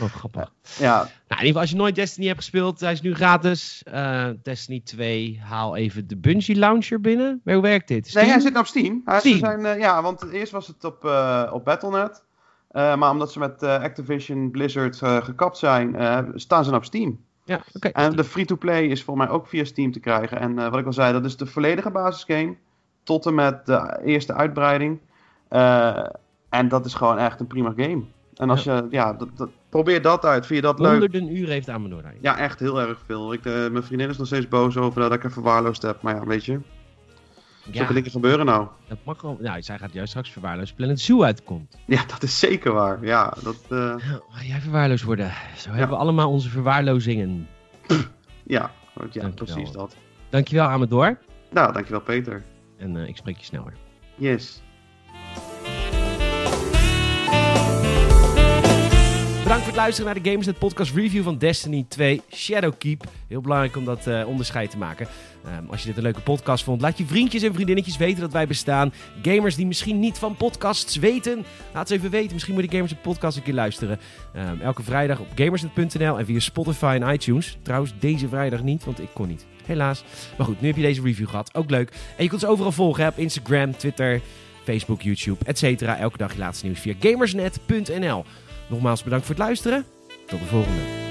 Oh, 0.00 0.04
grappig. 0.14 0.52
ja, 0.78 0.94
Nou, 0.96 1.06
in 1.28 1.28
ieder 1.28 1.46
geval, 1.46 1.60
als 1.60 1.70
je 1.70 1.76
nooit 1.76 1.94
Destiny 1.94 2.26
hebt 2.26 2.38
gespeeld, 2.38 2.80
hij 2.80 2.92
is 2.92 3.00
nu 3.00 3.14
gratis. 3.14 3.82
Eh, 3.84 4.28
Destiny 4.42 4.80
2, 4.84 5.40
haal 5.42 5.76
even 5.76 6.06
de 6.08 6.16
Bungie 6.16 6.56
Launcher 6.56 7.00
binnen. 7.00 7.40
Maar 7.44 7.54
hoe 7.54 7.62
werkt 7.62 7.88
dit? 7.88 8.14
Nee, 8.14 8.24
hij 8.24 8.40
zit 8.40 8.52
nou 8.52 8.60
op 8.64 8.66
Steam. 8.70 9.02
Hij, 9.04 9.18
Steam. 9.18 9.38
Zijn, 9.38 9.66
eh, 9.66 9.78
ja, 9.78 10.02
want 10.02 10.30
eerst 10.30 10.52
was 10.52 10.66
het 10.66 10.84
op, 10.84 11.04
eh, 11.04 11.50
op 11.52 11.64
Battle.net. 11.64 12.22
Eh, 12.70 12.96
maar 12.96 13.10
omdat 13.10 13.32
ze 13.32 13.38
met 13.38 13.62
eh, 13.62 13.80
Activision 13.82 14.50
Blizzard 14.50 15.02
eh, 15.02 15.24
gekapt 15.24 15.58
zijn, 15.58 15.96
eh, 15.96 16.18
staan 16.34 16.62
ze 16.64 16.70
nou 16.70 16.80
op 16.82 16.86
Steam. 16.88 17.20
Ja, 17.44 17.60
oké. 17.72 17.88
En 17.88 18.16
de 18.16 18.24
free-to-play 18.24 18.86
is 18.86 19.02
voor 19.02 19.16
mij 19.16 19.28
ook 19.28 19.46
via 19.46 19.64
Steam 19.64 19.92
te 19.92 20.00
krijgen. 20.00 20.40
En 20.40 20.58
eh, 20.58 20.70
wat 20.70 20.78
ik 20.80 20.86
al 20.86 20.92
zei, 20.92 21.12
dat 21.12 21.24
is 21.24 21.36
de 21.36 21.46
volledige 21.46 21.90
basisgame. 21.90 22.56
Tot 23.04 23.26
en 23.26 23.34
met 23.34 23.66
de 23.66 24.00
eerste 24.04 24.34
uitbreiding. 24.34 25.00
Eh, 25.48 26.06
en 26.48 26.68
dat 26.68 26.86
is 26.86 26.94
gewoon 26.94 27.18
echt 27.18 27.40
een 27.40 27.46
prima 27.46 27.72
game. 27.76 28.02
En 28.34 28.50
als 28.50 28.64
je, 28.64 28.86
ja, 28.90 29.12
dat, 29.12 29.28
dat- 29.36 29.50
probeer 29.68 30.02
dat 30.02 30.24
uit. 30.24 30.46
Vind 30.46 30.60
je 30.60 30.66
dat 30.66 30.78
leuk? 30.78 30.90
Honderden 30.90 31.36
uren 31.36 31.52
heeft 31.52 31.68
Amador. 31.68 32.02
Ja, 32.20 32.38
echt 32.38 32.60
heel 32.60 32.80
erg 32.80 32.98
veel. 33.06 33.32
Ik, 33.32 33.44
eh, 33.44 33.52
mijn 33.52 33.82
vriendin 33.82 34.08
is 34.08 34.16
nog 34.18 34.26
steeds 34.26 34.48
boos 34.48 34.76
over 34.76 35.00
dat 35.00 35.12
ik 35.12 35.22
haar 35.22 35.30
verwaarloosd 35.32 35.82
heb. 35.82 36.02
Maar 36.02 36.14
ja, 36.14 36.24
weet 36.24 36.44
je, 36.44 36.60
Ja, 37.64 37.72
zulke 37.72 37.92
dingen 37.92 38.10
gebeuren 38.10 38.46
nou. 38.46 38.66
dat 38.88 38.98
mag 39.04 39.22
wel. 39.22 39.36
Nou, 39.40 39.62
zij 39.62 39.78
gaat 39.78 39.92
juist 39.92 40.10
straks 40.10 40.30
verwaarloosd 40.30 40.74
Planet 40.74 41.00
Zoo 41.00 41.22
uitkomt. 41.22 41.78
Ja, 41.86 42.04
dat 42.06 42.22
is 42.22 42.38
zeker 42.38 42.72
waar. 42.72 43.04
Ja, 43.04 43.32
dat, 43.42 43.56
eh, 43.68 43.94
Oh, 44.34 44.42
jij 44.42 44.60
verwaarloosd 44.60 45.04
worden. 45.04 45.32
Zo 45.56 45.68
hebben 45.70 45.88
we 45.88 45.96
allemaal 46.02 46.30
onze 46.30 46.48
verwaarlozingen. 46.48 47.48
ja, 48.44 48.70
ja 49.10 49.28
precies 49.34 49.70
dat. 49.70 49.96
Dankjewel 50.28 50.66
Amador. 50.66 51.18
Nou, 51.50 51.72
dankjewel 51.72 52.00
Peter. 52.00 52.44
En 52.84 52.96
eh, 52.96 53.08
ik 53.08 53.16
spreek 53.16 53.38
je 53.38 53.44
snel 53.44 53.64
weer. 53.64 53.76
Yes. 54.30 54.62
Bedankt 59.42 59.64
voor 59.64 59.72
het 59.72 59.82
luisteren 59.82 60.12
naar 60.12 60.22
de 60.22 60.28
Gamersnet 60.30 60.58
podcast 60.58 60.94
review 60.94 61.22
van 61.22 61.38
Destiny 61.38 61.84
2 61.88 62.22
Shadowkeep. 62.34 63.04
Heel 63.28 63.40
belangrijk 63.40 63.76
om 63.76 63.84
dat 63.84 64.06
eh, 64.06 64.28
onderscheid 64.28 64.70
te 64.70 64.78
maken. 64.78 65.06
Ehm, 65.44 65.70
als 65.70 65.80
je 65.80 65.86
dit 65.86 65.96
een 65.96 66.02
leuke 66.02 66.20
podcast 66.20 66.64
vond, 66.64 66.80
laat 66.80 66.98
je 66.98 67.06
vriendjes 67.06 67.42
en 67.42 67.54
vriendinnetjes 67.54 67.96
weten 67.96 68.20
dat 68.20 68.32
wij 68.32 68.46
bestaan. 68.46 68.92
Gamers 69.22 69.56
die 69.56 69.66
misschien 69.66 70.00
niet 70.00 70.18
van 70.18 70.36
podcasts 70.36 70.96
weten, 70.96 71.44
laat 71.74 71.88
ze 71.88 71.94
even 71.94 72.10
weten. 72.10 72.32
Misschien 72.32 72.54
moet 72.54 72.64
je 72.64 72.70
Gamersnet 72.70 73.02
podcast 73.02 73.36
een 73.36 73.42
keer 73.42 73.54
luisteren. 73.54 73.98
Ehm, 74.34 74.60
elke 74.60 74.82
vrijdag 74.82 75.18
op 75.18 75.26
gamersnet.nl 75.34 76.18
en 76.18 76.26
via 76.26 76.38
Spotify 76.38 76.98
en 77.00 77.12
iTunes. 77.12 77.58
Trouwens, 77.62 77.92
deze 77.98 78.28
vrijdag 78.28 78.62
niet, 78.62 78.84
want 78.84 79.00
ik 79.00 79.08
kon 79.12 79.28
niet. 79.28 79.46
Helaas. 79.64 80.04
Maar 80.36 80.46
goed, 80.46 80.60
nu 80.60 80.66
heb 80.66 80.76
je 80.76 80.82
deze 80.82 81.02
review 81.02 81.28
gehad. 81.28 81.54
Ook 81.54 81.70
leuk. 81.70 81.90
En 81.90 82.22
je 82.22 82.28
kunt 82.28 82.42
ons 82.42 82.52
overal 82.52 82.72
volgen 82.72 83.06
op 83.06 83.18
Instagram, 83.18 83.76
Twitter, 83.76 84.20
Facebook, 84.64 85.02
YouTube, 85.02 85.44
etc. 85.44 85.82
Elke 85.82 86.18
dag 86.18 86.32
je 86.32 86.38
laatste 86.38 86.64
nieuws 86.64 86.80
via 86.80 86.94
gamersnet.nl. 87.00 88.24
Nogmaals 88.66 89.02
bedankt 89.02 89.26
voor 89.26 89.34
het 89.34 89.44
luisteren. 89.44 89.84
Tot 90.26 90.38
de 90.38 90.46
volgende. 90.46 91.03